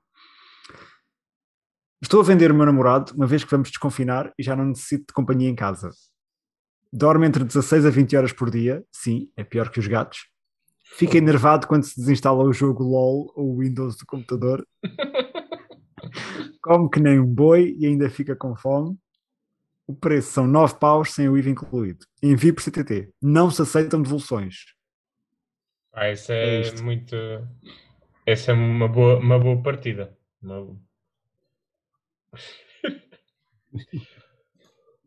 Estou 2.02 2.20
a 2.20 2.24
vender 2.24 2.52
o 2.52 2.54
meu 2.54 2.66
namorado, 2.66 3.14
uma 3.14 3.26
vez 3.26 3.42
que 3.42 3.50
vamos 3.50 3.70
desconfinar 3.70 4.30
e 4.38 4.42
já 4.42 4.54
não 4.54 4.66
necessito 4.66 5.06
de 5.08 5.14
companhia 5.14 5.48
em 5.48 5.54
casa. 5.54 5.90
Dorme 6.92 7.26
entre 7.26 7.42
16 7.42 7.86
a 7.86 7.90
20 7.90 8.16
horas 8.16 8.32
por 8.32 8.50
dia, 8.50 8.84
sim, 8.92 9.30
é 9.34 9.42
pior 9.42 9.70
que 9.70 9.80
os 9.80 9.86
gatos. 9.86 10.28
Fica 10.84 11.16
enervado 11.16 11.66
quando 11.66 11.84
se 11.84 11.98
desinstala 11.98 12.44
o 12.44 12.52
jogo 12.52 12.84
LOL 12.84 13.32
ou 13.34 13.54
o 13.54 13.60
Windows 13.60 13.96
do 13.96 14.04
computador. 14.04 14.64
Come 16.62 16.90
que 16.90 17.00
nem 17.00 17.18
um 17.18 17.26
boi 17.26 17.74
e 17.78 17.86
ainda 17.86 18.10
fica 18.10 18.36
com 18.36 18.54
fome. 18.54 18.96
O 19.86 19.94
preço 19.94 20.32
são 20.32 20.46
9 20.46 20.78
paus 20.78 21.12
sem 21.12 21.28
o 21.28 21.36
IVA 21.36 21.50
incluído. 21.50 22.06
Envie 22.22 22.52
por 22.52 22.62
CTT. 22.62 23.10
Não 23.20 23.50
se 23.50 23.60
aceitam 23.62 24.00
devoluções. 24.00 24.56
Ah, 25.92 26.10
isso 26.10 26.32
É 26.32 26.62
é, 26.68 26.82
muito. 26.82 27.14
Essa 28.26 28.52
é 28.52 28.54
uma 28.54 28.88
boa, 28.88 29.18
uma 29.18 29.38
boa 29.38 29.62
partida. 29.62 30.16
Uma- 30.42 30.76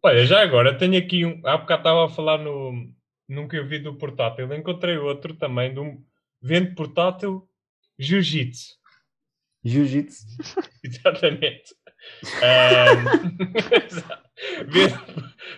Olha, 0.03 0.25
já 0.25 0.41
agora 0.41 0.77
tenho 0.77 0.97
aqui 0.97 1.25
um. 1.25 1.41
Há 1.45 1.57
bocado 1.57 1.81
estava 1.81 2.05
a 2.05 2.09
falar 2.09 2.37
no, 2.37 2.93
num 3.27 3.47
que 3.47 3.57
eu 3.57 3.67
vi 3.67 3.79
do 3.79 3.97
portátil. 3.97 4.53
Encontrei 4.53 4.97
outro 4.97 5.33
também 5.35 5.73
de 5.73 5.79
um 5.79 6.03
vende 6.41 6.75
portátil 6.75 7.49
Jiu-Jitsu. 7.97 8.75
Jiu-Jitsu. 9.65 10.23
Exatamente. 10.83 11.75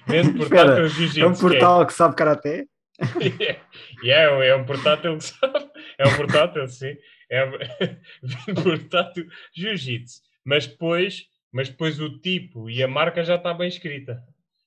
Espera, 0.10 0.34
portátil 0.38 0.88
Jiu-Jitsu. 0.88 1.22
É 1.22 1.28
um 1.28 1.34
que 1.34 1.40
portal 1.40 1.86
que 1.86 1.94
sabe 1.94 2.16
karaté? 2.16 2.66
E 4.04 4.12
é, 4.12 4.48
é 4.48 4.56
um 4.56 4.66
portátil 4.66 5.18
que 5.18 5.24
sabe. 5.24 5.70
É 5.98 6.08
um 6.08 6.16
portátil, 6.16 6.68
sim. 6.68 6.96
É 7.30 7.46
um 7.46 7.52
portátil 8.64 9.28
jiu-jitsu. 9.54 10.22
Mas 10.44 10.68
depois, 10.68 11.26
mas 11.52 11.70
depois 11.70 12.00
o 12.00 12.20
tipo 12.20 12.70
e 12.70 12.82
a 12.82 12.88
marca 12.88 13.24
já 13.24 13.36
está 13.36 13.54
bem 13.54 13.68
escrita. 13.68 14.24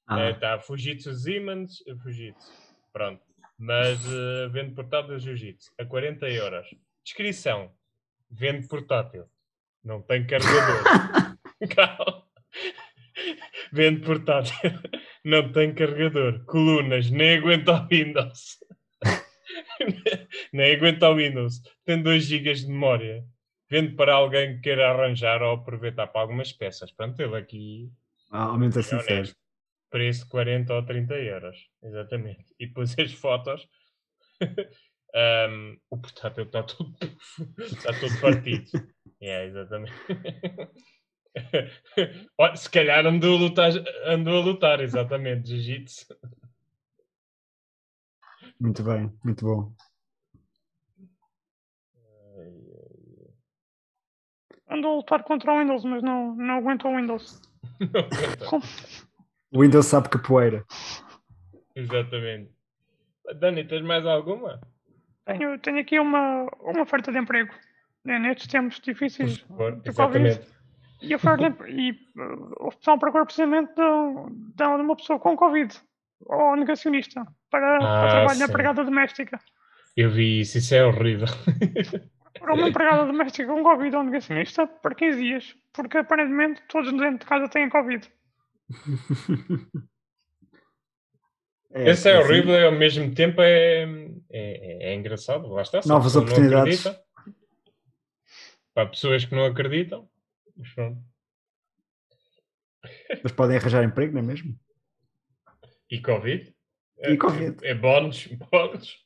Ah, 0.06 0.30
Está 0.30 0.58
Fujitsu 0.58 1.14
Siemens, 1.14 1.82
Fujitsu. 2.02 2.52
Pronto. 2.92 3.22
Mas 3.58 4.04
uh, 4.06 4.50
vendo 4.50 4.74
portátil 4.74 5.18
jiu-jitsu 5.18 5.72
a 5.78 5.84
40 5.84 6.28
euros. 6.28 6.66
Descrição. 7.04 7.72
Vendo 8.30 8.66
portátil. 8.68 9.24
Não 9.84 10.00
tem 10.02 10.26
carregador. 10.26 11.31
Calma. 11.68 12.24
Vendo 13.72 14.04
portátil. 14.04 14.54
Não 15.24 15.50
tem 15.52 15.74
carregador. 15.74 16.44
Colunas. 16.46 17.10
Nem 17.10 17.38
aguenta 17.38 17.72
o 17.72 17.88
Windows. 17.88 18.58
Nem 20.52 20.74
aguenta 20.76 21.08
o 21.10 21.16
Windows. 21.16 21.60
Tem 21.84 22.02
2 22.02 22.24
GB 22.24 22.54
de 22.54 22.66
memória. 22.68 23.24
Vendo 23.70 23.96
para 23.96 24.14
alguém 24.14 24.56
que 24.56 24.62
queira 24.62 24.90
arranjar 24.90 25.42
ou 25.42 25.54
aproveitar 25.54 26.06
para 26.08 26.20
algumas 26.20 26.52
peças. 26.52 26.90
Pronto, 26.92 27.20
ele 27.20 27.36
aqui 27.36 27.90
Ah, 28.30 28.44
aumenta 28.44 28.80
é 28.80 28.82
sincero. 28.82 29.28
Preço 29.90 30.28
40 30.28 30.74
ou 30.74 30.84
30 30.84 31.14
euros. 31.14 31.56
Exatamente. 31.82 32.44
E 32.58 32.66
depois 32.66 32.94
as 32.98 33.12
fotos. 33.12 33.66
Ahm, 35.14 35.76
o 35.90 35.98
portátil 35.98 36.44
está 36.44 36.62
todo, 36.62 36.94
está 37.60 37.92
todo 37.92 38.20
partido. 38.20 38.64
É, 39.24 39.44
exatamente. 39.44 39.92
Se 42.56 42.70
calhar 42.70 43.06
andou 43.06 43.36
a 43.36 43.40
lutar, 43.40 43.70
andou 44.06 44.42
a 44.42 44.44
lutar 44.44 44.80
exatamente, 44.80 45.48
jiu-jitsu. 45.48 46.14
Muito 48.60 48.82
bem, 48.82 49.12
muito 49.24 49.44
bom. 49.44 49.72
Andou 54.68 54.92
a 54.92 54.96
lutar 54.96 55.22
contra 55.24 55.52
o 55.52 55.58
Windows, 55.58 55.84
mas 55.84 56.02
não, 56.02 56.34
não 56.34 56.54
aguenta 56.56 56.88
o 56.88 56.96
Windows. 56.96 57.40
O 59.54 59.60
Windows 59.60 59.84
sabe 59.84 60.08
capoeira. 60.08 60.64
Exatamente. 61.76 62.50
Dani, 63.38 63.64
tens 63.68 63.82
mais 63.82 64.06
alguma? 64.06 64.58
Tenho, 65.26 65.58
tenho 65.58 65.78
aqui 65.78 65.98
uma, 66.00 66.44
uma 66.62 66.82
oferta 66.82 67.12
de 67.12 67.18
emprego. 67.18 67.52
Nestes 68.02 68.46
tempos 68.46 68.80
difíceis 68.80 69.38
Por- 69.40 69.76
do 69.76 69.94
Covid. 69.94 70.40
E 71.02 71.12
a 71.12 71.16
oferta 71.16 71.50
de, 71.50 71.70
e 71.70 71.90
uh, 71.90 72.66
o 72.66 72.72
pessoal 72.72 72.98
procura 72.98 73.24
precisamente 73.24 73.72
de, 73.74 74.54
de 74.54 74.62
uma 74.64 74.96
pessoa 74.96 75.18
com 75.18 75.36
Covid 75.36 75.74
ou 76.26 76.56
negacionista 76.56 77.26
para, 77.50 77.78
para 77.78 78.06
Ah, 78.06 78.10
trabalho 78.10 78.38
na 78.38 78.46
sim. 78.46 78.52
empregada 78.52 78.84
doméstica. 78.84 79.40
Eu 79.96 80.10
vi 80.10 80.40
isso, 80.40 80.58
isso 80.58 80.74
é 80.74 80.84
horrível. 80.84 81.26
Para 82.38 82.54
uma 82.54 82.68
empregada 82.68 83.04
doméstica 83.04 83.46
com 83.46 83.62
Covid 83.62 83.94
ou 83.94 84.02
negacionista 84.02 84.66
para 84.66 84.94
15 84.94 85.22
dias, 85.22 85.54
porque 85.72 85.98
aparentemente 85.98 86.62
todos 86.66 86.90
dentro 86.90 87.18
de 87.18 87.26
casa 87.26 87.46
têm 87.48 87.68
Covid. 87.68 88.10
Esse 91.74 92.10
é 92.10 92.16
assim, 92.18 92.24
horrível 92.24 92.54
e 92.54 92.64
ao 92.64 92.72
mesmo 92.72 93.14
tempo 93.14 93.40
é, 93.40 93.84
é, 94.30 94.90
é 94.90 94.94
engraçado. 94.94 95.48
Lá 95.48 95.62
está. 95.62 95.80
Novas 95.86 96.16
oportunidades. 96.16 96.84
Para 98.74 98.88
pessoas 98.88 99.24
que 99.24 99.34
não 99.34 99.46
acreditam. 99.46 100.08
Mas 100.56 100.68
pronto. 100.74 101.02
Mas 103.22 103.32
podem 103.32 103.56
arranjar 103.56 103.84
emprego, 103.84 104.12
não 104.12 104.20
é 104.20 104.22
mesmo? 104.24 104.58
E 105.90 106.00
Covid? 106.00 106.54
E 106.98 107.16
Covid. 107.16 107.64
É, 107.64 107.70
é 107.70 107.74
bónus. 107.74 108.26
bónus. 108.50 108.96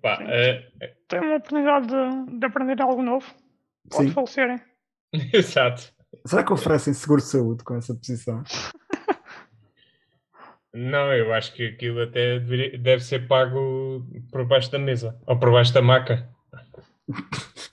Pá, 0.00 0.16
Sim. 0.18 0.24
eh, 0.28 0.70
Têm 1.08 1.20
uma 1.20 1.36
oportunidade 1.36 1.86
de, 1.88 2.38
de 2.38 2.46
aprender 2.46 2.80
algo 2.80 3.02
novo. 3.02 3.26
Pode 3.90 4.08
Sim. 4.08 4.14
falecerem. 4.14 4.60
exato. 5.32 5.92
Será 6.26 6.44
que 6.44 6.52
oferecem 6.52 6.92
seguro 6.94 7.20
de 7.20 7.26
saúde 7.28 7.64
com 7.64 7.74
essa 7.76 7.94
posição? 7.94 8.42
Não, 10.72 11.12
eu 11.12 11.32
acho 11.32 11.52
que 11.52 11.66
aquilo 11.66 12.02
até 12.02 12.38
deve 12.38 13.00
ser 13.02 13.26
pago 13.26 14.06
por 14.30 14.44
baixo 14.46 14.70
da 14.70 14.78
mesa 14.78 15.20
ou 15.26 15.38
por 15.38 15.50
baixo 15.50 15.74
da 15.74 15.82
maca. 15.82 16.28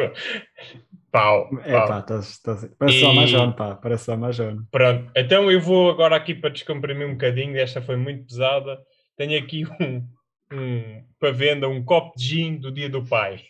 Pau, 1.10 1.48
É 1.64 1.72
pá, 1.72 2.00
estás- 2.00 2.30
estás- 2.30 2.70
parece 2.78 3.00
só 3.00 3.06
E- 3.06 3.10
a 3.10 3.14
Majone, 3.14 3.56
pá, 3.56 3.74
parece 3.74 4.04
só 4.04 4.12
a 4.12 4.16
Majone. 4.16 4.60
Pronto, 4.70 5.10
então 5.16 5.50
eu 5.50 5.60
vou 5.60 5.90
agora 5.90 6.14
aqui 6.16 6.34
para 6.34 6.50
descomprimir 6.50 7.06
um 7.06 7.12
bocadinho, 7.12 7.56
esta 7.58 7.80
foi 7.80 7.96
muito 7.96 8.26
pesada. 8.26 8.78
Tenho 9.16 9.38
aqui 9.38 9.64
um, 9.80 10.06
um 10.52 11.04
para 11.18 11.30
venda, 11.32 11.68
um 11.68 11.82
copo 11.82 12.16
de 12.18 12.24
gin 12.24 12.56
do 12.56 12.70
dia 12.70 12.90
do 12.90 13.02
pai. 13.04 13.40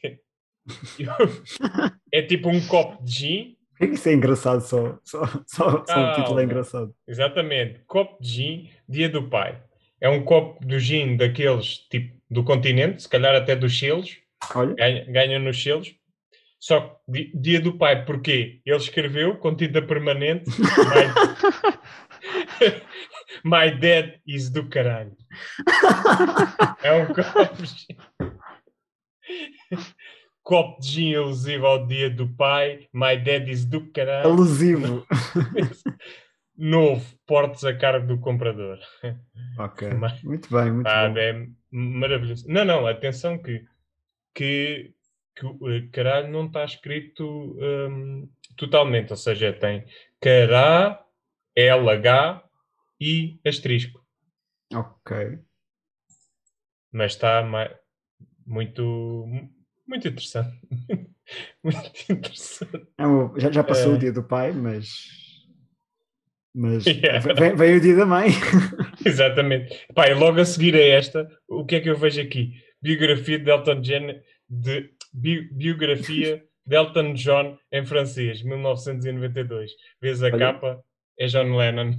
é 2.13 2.23
tipo 2.23 2.49
um 2.49 2.65
copo 2.67 3.03
de 3.05 3.13
gin, 3.13 3.57
isso 3.81 4.09
é 4.09 4.15
engraçado 4.15 4.61
só? 4.63 4.99
Só, 5.05 5.27
só, 5.47 5.85
só 5.87 6.11
o 6.11 6.13
título 6.15 6.41
é 6.41 6.45
engraçado. 6.45 6.95
exatamente, 7.07 7.81
copo 7.87 8.23
de 8.23 8.29
gin, 8.31 8.71
dia 8.89 9.09
do 9.09 9.25
pai. 9.29 9.61
É 10.01 10.09
um 10.09 10.23
copo 10.25 10.65
do 10.65 10.79
gin 10.79 11.17
daqueles 11.17 11.79
tipo 11.91 12.17
do 12.31 12.43
continente, 12.43 13.03
se 13.03 13.09
calhar 13.09 13.35
até 13.35 13.55
dos 13.55 13.79
selos, 13.79 14.17
Olha, 14.55 14.75
ganha, 14.75 15.05
ganham 15.07 15.41
nos 15.43 15.63
selos. 15.63 15.95
Só 16.59 16.81
que 16.81 16.97
di- 17.12 17.33
dia 17.35 17.61
do 17.61 17.77
pai, 17.79 18.05
porquê? 18.05 18.61
Ele 18.64 18.77
escreveu 18.77 19.37
com 19.38 19.55
tinta 19.55 19.81
permanente 19.83 20.51
My, 20.61 20.66
My 23.45 23.71
dad 23.79 24.14
is 24.27 24.51
do 24.51 24.66
caralho. 24.69 25.16
É 26.83 26.92
um 26.92 27.07
copo 27.07 27.62
de 27.62 27.66
gin. 27.66 27.97
Copo 30.42 30.81
de 30.81 30.88
gin 30.88 31.14
alusivo 31.14 31.66
ao 31.66 31.87
dia 31.87 32.09
do 32.09 32.29
pai. 32.29 32.88
My 32.92 33.16
dad 33.16 33.49
is 33.49 33.64
do 33.64 33.90
caralho. 33.92 34.29
alusivo. 34.31 35.07
Novo, 36.57 37.05
portes 37.27 37.64
a 37.64 37.77
cargo 37.77 38.07
do 38.07 38.19
comprador. 38.19 38.79
Ok, 39.59 39.90
Mas- 39.95 40.23
muito 40.23 40.49
bem, 40.51 40.73
muito 40.73 40.85
Pá, 40.87 41.07
bom. 41.09 41.19
é 41.19 41.47
maravilhoso. 41.71 42.47
Não, 42.49 42.64
não, 42.64 42.87
atenção 42.87 43.37
que, 43.37 43.62
que, 44.35 44.95
que 45.37 45.44
o 45.46 45.70
eh, 45.70 45.87
caralho 45.92 46.29
não 46.33 46.46
está 46.46 46.64
escrito 46.64 47.57
hum, 47.61 48.29
totalmente, 48.57 49.11
ou 49.11 49.16
seja, 49.16 49.53
tem 49.53 49.85
cará, 50.20 51.05
LH 51.55 52.42
e 53.01 53.38
asterisco, 53.44 54.03
Ok. 54.75 55.38
mas 56.92 57.12
está 57.12 57.42
muito, 58.46 59.27
muito 59.87 60.09
interessante. 60.09 60.59
muito 61.62 62.12
interessante. 62.12 62.87
É 62.99 63.07
um- 63.07 63.38
já, 63.38 63.51
já 63.53 63.62
passou 63.64 63.92
É. 63.92 63.96
o 63.96 63.99
dia 63.99 64.12
do 64.12 64.22
pai, 64.22 64.53
mas. 64.53 64.88
Mas 66.55 66.85
Yeah. 66.87 67.35
vem, 67.35 67.55
vem 67.55 67.77
o 67.77 67.81
dia 67.81 67.96
da 67.96 68.07
mãe. 68.07 68.29
Exatamente. 69.05 69.87
E 69.94 70.14
logo 70.14 70.40
a 70.40 70.44
seguir 70.44 70.75
a 70.75 70.81
esta, 70.83 71.29
o 71.46 71.66
que 71.66 71.77
é 71.77 71.81
que 71.81 71.90
eu 71.90 71.96
vejo 71.96 72.20
aqui? 72.22 72.53
Biografia 72.81 73.38
de 73.38 73.51
Elton 73.51 73.81
John, 73.83 74.07
de, 74.49 74.90
bi- 75.16 75.48
biografia 75.52 76.44
de 76.64 76.76
Elton 76.76 77.14
John 77.14 77.59
em 77.72 77.85
francês, 77.87 78.42
1992. 78.42 79.72
Vês 80.00 80.22
a 80.22 80.26
Olha. 80.26 80.38
capa, 80.38 80.85
é 81.18 81.26
John 81.26 81.57
Lennon. 81.57 81.92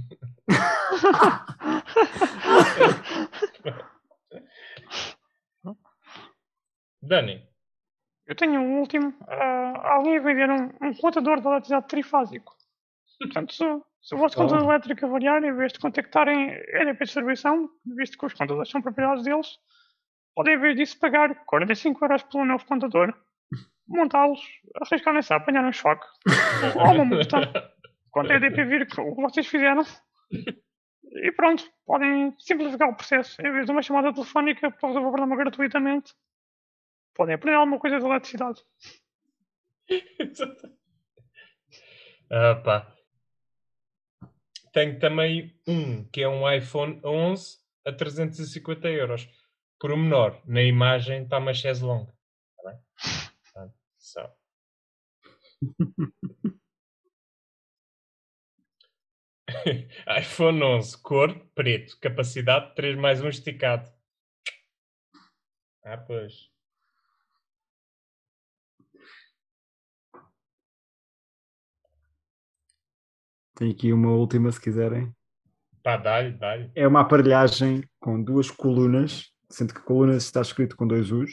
Dani, 7.02 7.46
Eu 8.26 8.34
tenho 8.34 8.60
um 8.60 8.80
último. 8.80 9.14
ah, 9.28 9.94
alguém 9.94 10.18
a 10.18 10.20
vender 10.20 10.50
um, 10.50 10.70
um 10.88 10.94
contador 10.94 11.40
de 11.40 11.46
eletricidade 11.46 11.88
trifásico. 11.88 12.54
Portanto, 13.18 13.52
se, 13.54 13.64
se 14.02 14.14
o 14.14 14.18
vosso 14.18 14.38
Oh. 14.38 14.42
contador 14.42 14.64
elétrico 14.68 15.08
variar, 15.08 15.42
em 15.42 15.54
vez 15.54 15.72
de 15.72 15.78
contactarem 15.78 16.50
a 16.50 16.82
EDP 16.82 17.04
Distribuição, 17.04 17.68
visto 17.96 18.18
que 18.18 18.26
os 18.26 18.34
contadores 18.34 18.70
são 18.70 18.82
propriedades 18.82 19.24
deles, 19.24 19.58
podem, 20.38 20.54
em 20.54 20.60
vez 20.60 20.76
disso, 20.76 21.00
pagar 21.00 21.34
45 21.46 22.04
euros 22.04 22.22
pelo 22.22 22.44
novo 22.44 22.64
contador, 22.64 23.12
montá-los, 23.88 24.40
arriscarem-se 24.76 25.32
a 25.32 25.36
apanhar 25.36 25.64
um 25.64 25.72
choque 25.72 26.06
ou 26.78 26.94
uma 26.94 27.04
multa, 27.04 27.74
vir 28.64 28.86
que 28.86 29.00
o 29.00 29.16
que 29.16 29.22
vocês 29.22 29.48
fizeram. 29.48 29.82
E 30.30 31.32
pronto, 31.32 31.68
podem 31.84 32.32
simplificar 32.38 32.88
o 32.88 32.94
processo. 32.94 33.44
Em 33.44 33.50
vez 33.50 33.66
de 33.66 33.72
uma 33.72 33.82
chamada 33.82 34.12
telefónica 34.12 34.70
para 34.70 34.88
resolver 34.88 35.08
o 35.08 35.12
problema 35.12 35.36
gratuitamente, 35.36 36.14
podem 37.16 37.34
aprender 37.34 37.56
alguma 37.56 37.80
coisa 37.80 37.98
de 37.98 38.04
eletricidade. 38.06 38.62
Ah, 42.30 42.56
pá. 42.56 42.94
Tenho 44.70 44.98
também 44.98 45.58
um, 45.66 46.04
que 46.12 46.20
é 46.20 46.28
um 46.28 46.46
iPhone 46.52 47.00
11 47.02 47.56
a 47.86 47.92
350 47.92 48.86
euros. 48.90 49.26
Por 49.80 49.92
um 49.92 49.96
menor, 49.96 50.42
na 50.44 50.60
imagem 50.62 51.22
está 51.22 51.38
uma 51.38 51.54
chaise 51.54 51.84
longa. 51.84 52.12
Está 52.56 52.70
bem? 52.70 52.80
Portanto, 53.44 53.74
só. 53.96 54.36
iPhone 60.18 60.62
11, 60.62 61.00
cor 61.02 61.34
preto, 61.54 61.98
capacidade 62.00 62.74
3 62.74 62.96
mais 62.96 63.22
1 63.22 63.28
esticado. 63.28 63.88
Ah, 65.84 65.96
pois. 65.96 66.50
Tenho 73.54 73.72
aqui 73.72 73.92
uma 73.92 74.10
última 74.10 74.50
se 74.52 74.60
quiserem. 74.60 75.12
Pá, 75.82 75.96
dá-lhe, 75.96 76.32
dá-lhe. 76.32 76.70
É 76.74 76.86
uma 76.86 77.00
aparelhagem 77.00 77.82
com 77.98 78.22
duas 78.22 78.50
colunas, 78.50 79.32
sendo 79.50 79.74
que 79.74 79.80
colunas 79.80 80.24
está 80.24 80.40
escrito 80.40 80.76
com 80.76 80.86
dois 80.86 81.10
U's. 81.10 81.32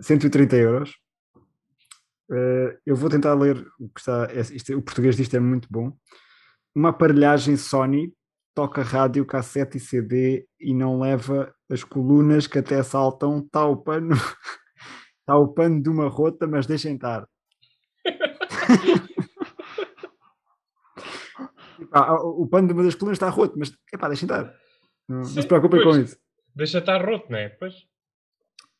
130 0.00 0.56
euros. 0.56 0.94
Eh, 2.30 2.78
eu 2.84 2.96
vou 2.96 3.08
tentar 3.08 3.34
ler 3.34 3.66
o 3.78 3.88
que 3.88 4.00
está. 4.00 4.28
é- 4.30 4.40
isto 4.40 4.76
o 4.76 4.82
português 4.82 5.16
disto 5.16 5.34
é 5.36 5.40
muito 5.40 5.68
bom. 5.70 5.96
Uma 6.74 6.90
aparelhagem 6.90 7.56
Sony 7.56 8.12
toca 8.54 8.82
rádio, 8.82 9.24
cassete 9.24 9.76
e 9.78 9.80
CD 9.80 10.46
e 10.58 10.74
não 10.74 11.00
leva 11.00 11.54
as 11.70 11.84
colunas 11.84 12.46
que 12.46 12.58
até 12.58 12.82
saltam. 12.82 13.40
Está 13.40 13.66
o 13.66 13.76
pano, 13.76 14.10
está 15.20 15.36
o 15.36 15.48
pano 15.48 15.82
de 15.82 15.88
uma 15.88 16.08
rota, 16.08 16.46
mas 16.46 16.66
deixem 16.66 16.94
estar. 16.94 17.26
Epá, 21.78 22.14
o 22.14 22.46
pano 22.46 22.68
de 22.68 22.72
uma 22.74 22.82
das 22.82 22.94
colunas 22.94 23.16
está 23.16 23.28
roto, 23.28 23.58
mas 23.58 23.70
epá, 23.92 24.08
deixem 24.08 24.26
estar. 24.26 24.44
Não, 25.08 25.18
não 25.18 25.24
se 25.24 25.46
preocupem 25.46 25.82
com 25.82 25.90
pois. 25.90 26.10
isso. 26.10 26.18
Deixa 26.56 26.78
estar 26.78 27.04
roto, 27.04 27.30
não 27.30 27.38
é? 27.38 27.50
Pois. 27.50 27.86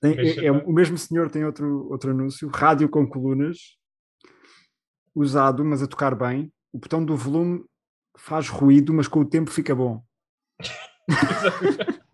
Tem- 0.01 0.19
é- 0.19 0.47
é- 0.47 0.51
o 0.51 0.73
mesmo 0.73 0.97
senhor 0.99 1.31
tem 1.31 1.45
outro, 1.45 1.89
outro 1.91 2.11
anúncio, 2.11 2.49
rádio 2.49 2.89
com 2.89 3.07
colunas, 3.07 3.77
usado, 5.15 5.65
mas 5.65 5.83
a 5.83 5.87
tocar 5.87 6.15
bem. 6.15 6.51
O 6.73 6.79
botão 6.79 7.05
do 7.05 7.15
volume 7.17 7.65
faz 8.19 8.49
ruído, 8.49 8.93
mas 8.95 9.07
com 9.09 9.21
o 9.21 9.29
tempo 9.29 9.51
fica 9.51 9.75
bom. 9.75 10.03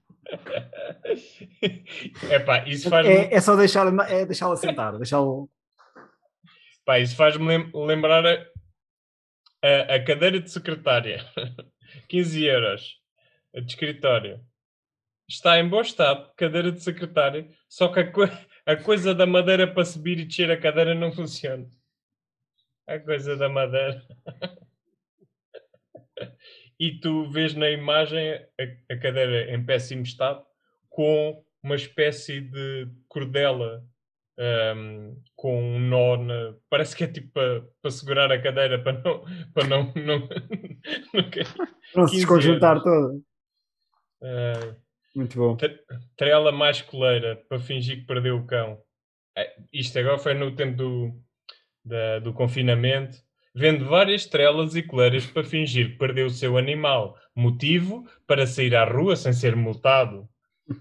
Epá, 2.30 2.64
isso 2.66 2.88
faz 2.88 3.06
É, 3.06 3.34
é 3.34 3.40
só 3.40 3.54
deixar, 3.56 3.86
é 4.10 4.24
deixá-la 4.26 4.56
sentar, 4.56 4.96
deixá-lo. 4.96 5.50
Pá, 6.84 6.98
isso 6.98 7.14
faz-me 7.16 7.46
lem- 7.46 7.70
lembrar 7.74 8.24
a, 8.26 8.32
a, 9.62 9.94
a 9.96 10.04
cadeira 10.04 10.40
de 10.40 10.50
secretária. 10.50 11.24
15 12.08 12.44
euros. 12.44 13.00
A 13.54 13.60
de 13.60 13.66
escritório. 13.66 14.40
Está 15.32 15.58
em 15.58 15.66
bom 15.66 15.80
estado, 15.80 16.30
cadeira 16.36 16.70
de 16.70 16.82
secretária, 16.82 17.48
só 17.66 17.88
que 17.88 18.00
a, 18.00 18.12
co- 18.12 18.28
a 18.66 18.76
coisa 18.76 19.14
da 19.14 19.24
madeira 19.24 19.66
para 19.66 19.82
subir 19.82 20.18
e 20.18 20.26
descer 20.26 20.50
a 20.50 20.60
cadeira 20.60 20.94
não 20.94 21.10
funciona. 21.10 21.66
A 22.86 22.98
coisa 23.00 23.34
da 23.34 23.48
madeira. 23.48 24.02
e 26.78 27.00
tu 27.00 27.30
vês 27.30 27.54
na 27.54 27.70
imagem 27.70 28.34
a, 28.34 28.92
a 28.92 28.96
cadeira 28.98 29.50
em 29.54 29.64
péssimo 29.64 30.02
estado 30.02 30.44
com 30.90 31.42
uma 31.62 31.76
espécie 31.76 32.42
de 32.42 32.88
cordela 33.08 33.82
ahm, 34.38 35.14
com 35.34 35.76
um 35.76 35.80
nó 35.80 36.18
na... 36.18 36.54
Parece 36.68 36.94
que 36.94 37.04
é 37.04 37.08
tipo 37.08 37.30
para, 37.80 37.90
segurar 37.90 38.30
a 38.30 38.42
cadeira 38.42 38.78
para 38.82 39.00
não... 39.00 39.24
Para 39.54 39.66
não, 39.66 39.92
não, 39.94 40.28
não. 41.14 41.22
Não 41.96 42.06
se 42.06 42.16
15 42.16 42.16
desconjuntar 42.16 42.82
toda. 42.82 43.18
Ah, 44.22 44.76
Muito 45.14 45.36
bom. 45.38 45.56
tre- 45.56 45.78
trela 46.16 46.50
mais 46.52 46.80
coleira 46.80 47.36
para 47.48 47.58
fingir 47.58 48.00
que 48.00 48.06
perdeu 48.06 48.36
o 48.36 48.46
cão. 48.46 48.78
É, 49.36 49.54
isto 49.72 49.98
agora 49.98 50.18
foi 50.18 50.34
no 50.34 50.54
tempo 50.54 50.76
do, 50.76 51.12
da- 51.84 52.18
do 52.20 52.32
confinamento. 52.32 53.18
Vende 53.54 53.84
várias 53.84 54.24
trelas 54.26 54.74
e 54.76 54.82
coleiras 54.82 55.26
para 55.26 55.44
fingir 55.44 55.92
que 55.92 55.98
perdeu 55.98 56.26
o 56.26 56.30
seu 56.30 56.56
animal. 56.56 57.18
Motivo 57.36 58.06
para 58.26 58.46
sair 58.46 58.74
à 58.74 58.84
rua 58.84 59.16
sem 59.16 59.32
ser 59.32 59.54
multado. 59.56 60.28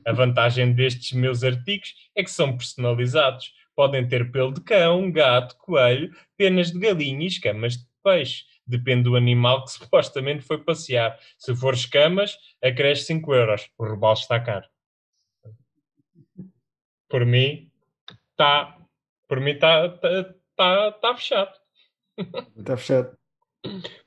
A 0.05 0.13
vantagem 0.13 0.73
destes 0.73 1.11
meus 1.11 1.43
artigos 1.43 1.93
é 2.15 2.23
que 2.23 2.31
são 2.31 2.55
personalizados. 2.57 3.51
Podem 3.75 4.07
ter 4.07 4.31
pelo 4.31 4.53
de 4.53 4.61
cão, 4.61 5.11
gato, 5.11 5.57
coelho, 5.57 6.13
penas 6.37 6.71
de 6.71 6.79
galinha 6.79 7.23
e 7.23 7.27
escamas 7.27 7.77
de 7.77 7.85
peixe. 8.03 8.43
Depende 8.71 9.03
do 9.03 9.15
animal 9.17 9.65
que 9.65 9.71
supostamente 9.77 10.41
foi 10.43 10.57
passear. 10.63 11.19
Se 11.37 11.53
for 11.55 11.73
escamas, 11.73 12.37
acresce 12.63 13.05
5 13.05 13.35
euros. 13.35 13.69
O 13.77 13.85
robalo 13.85 14.13
está 14.17 14.39
caro. 14.39 14.65
Por 17.09 17.25
mim, 17.25 17.69
está. 18.31 18.77
Por 19.27 19.41
mim, 19.41 19.51
está 19.51 19.89
tá, 19.89 20.33
tá, 20.55 20.91
tá 20.93 21.15
fechado. 21.15 21.51
Está 22.57 22.77
fechado. 22.77 23.17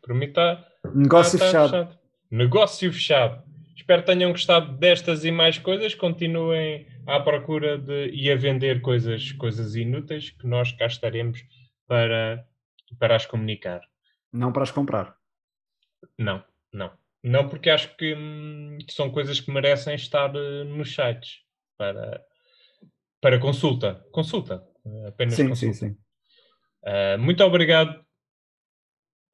Por 0.02 0.14
mim, 0.14 0.26
está. 0.26 0.66
Negócio 0.94 1.38
tá- 1.38 1.44
tá 1.44 1.50
fechado. 1.68 1.98
Negócio 2.30 2.92
fechado. 2.92 3.44
Espero 3.76 4.02
que 4.02 4.06
tenham 4.06 4.30
gostado 4.30 4.78
destas 4.78 5.24
e 5.24 5.30
mais 5.30 5.58
coisas. 5.58 5.94
Continuem 5.94 6.86
à 7.06 7.20
procura 7.20 7.76
de, 7.76 8.08
e 8.08 8.30
a 8.30 8.36
vender 8.36 8.80
coisas, 8.80 9.32
coisas 9.32 9.74
inúteis 9.74 10.30
que 10.30 10.46
nós 10.46 10.72
cá 10.72 10.86
estaremos 10.86 11.44
para, 11.86 12.46
para 12.98 13.16
as 13.16 13.26
comunicar. 13.26 13.82
Não 14.34 14.52
para 14.52 14.64
as 14.64 14.72
comprar. 14.72 15.16
Não, 16.18 16.44
não. 16.72 16.92
Não, 17.22 17.48
porque 17.48 17.70
acho 17.70 17.96
que 17.96 18.14
hum, 18.14 18.76
são 18.90 19.10
coisas 19.10 19.38
que 19.40 19.50
merecem 19.50 19.94
estar 19.94 20.34
eh, 20.34 20.64
nos 20.64 20.92
sites 20.92 21.38
para, 21.78 22.20
para 23.20 23.38
consulta. 23.38 24.04
Consulta. 24.10 24.62
eh, 24.84 25.06
Apenas 25.08 25.34
Sim, 25.34 25.48
consulta. 25.48 25.74
sim, 25.74 25.88
sim. 25.90 25.96
Uh, 26.84 27.18
muito 27.18 27.42
obrigado 27.42 28.04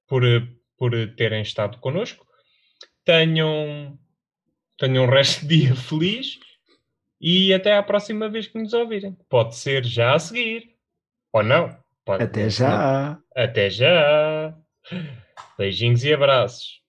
por, 0.07 0.23
uh, 0.23 0.47
por 0.77 0.95
uh, 0.95 1.17
terem 1.17 1.43
estado 1.43 1.79
connosco. 1.79 2.25
Tenham, 3.05 3.99
tenham 4.79 5.05
um 5.05 5.09
resto 5.09 5.47
de 5.47 5.61
dia 5.63 5.75
feliz 5.75 6.39
e 7.21 7.53
até 7.53 7.75
à 7.77 7.83
próxima 7.83 8.29
vez 8.29 8.47
que 8.47 8.59
nos 8.59 8.73
ouvirem. 8.75 9.17
Pode 9.29 9.57
ser 9.57 9.83
já 9.85 10.15
a 10.15 10.19
seguir. 10.19 10.77
Ou 11.33 11.43
não. 11.43 11.77
Pode 12.05 12.23
Até 12.25 12.49
já. 12.49 13.19
Até 13.35 13.71
já. 13.71 14.30
Beijinhos 15.59 16.05
e 16.05 16.13
abraços. 16.13 16.83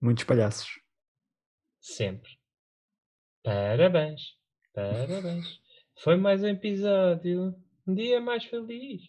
Muitos 0.00 0.24
palhaços. 0.24 0.68
Sempre. 1.80 2.30
Parabéns. 3.42 4.36
Parabéns. 4.72 5.60
Foi 6.02 6.16
mais 6.16 6.42
um 6.42 6.48
episódio. 6.48 7.54
Um 7.86 7.94
dia 7.94 8.20
mais 8.20 8.44
feliz. 8.44 9.02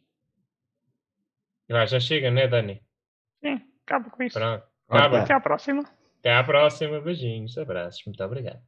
Ah, 1.69 1.85
já 1.85 1.99
chega, 1.99 2.29
né, 2.29 2.47
Dani? 2.47 2.83
Sim, 3.43 3.61
acaba 3.85 4.09
com 4.09 4.23
isso. 4.23 4.37
Pronto. 4.37 4.65
Acaba. 4.87 5.21
Até 5.21 5.33
à 5.33 5.39
próxima. 5.39 5.83
Até 6.19 6.33
à 6.33 6.43
próxima. 6.43 7.01
Beijinhos, 7.01 7.57
abraços. 7.57 8.03
Muito 8.05 8.23
obrigado. 8.23 8.61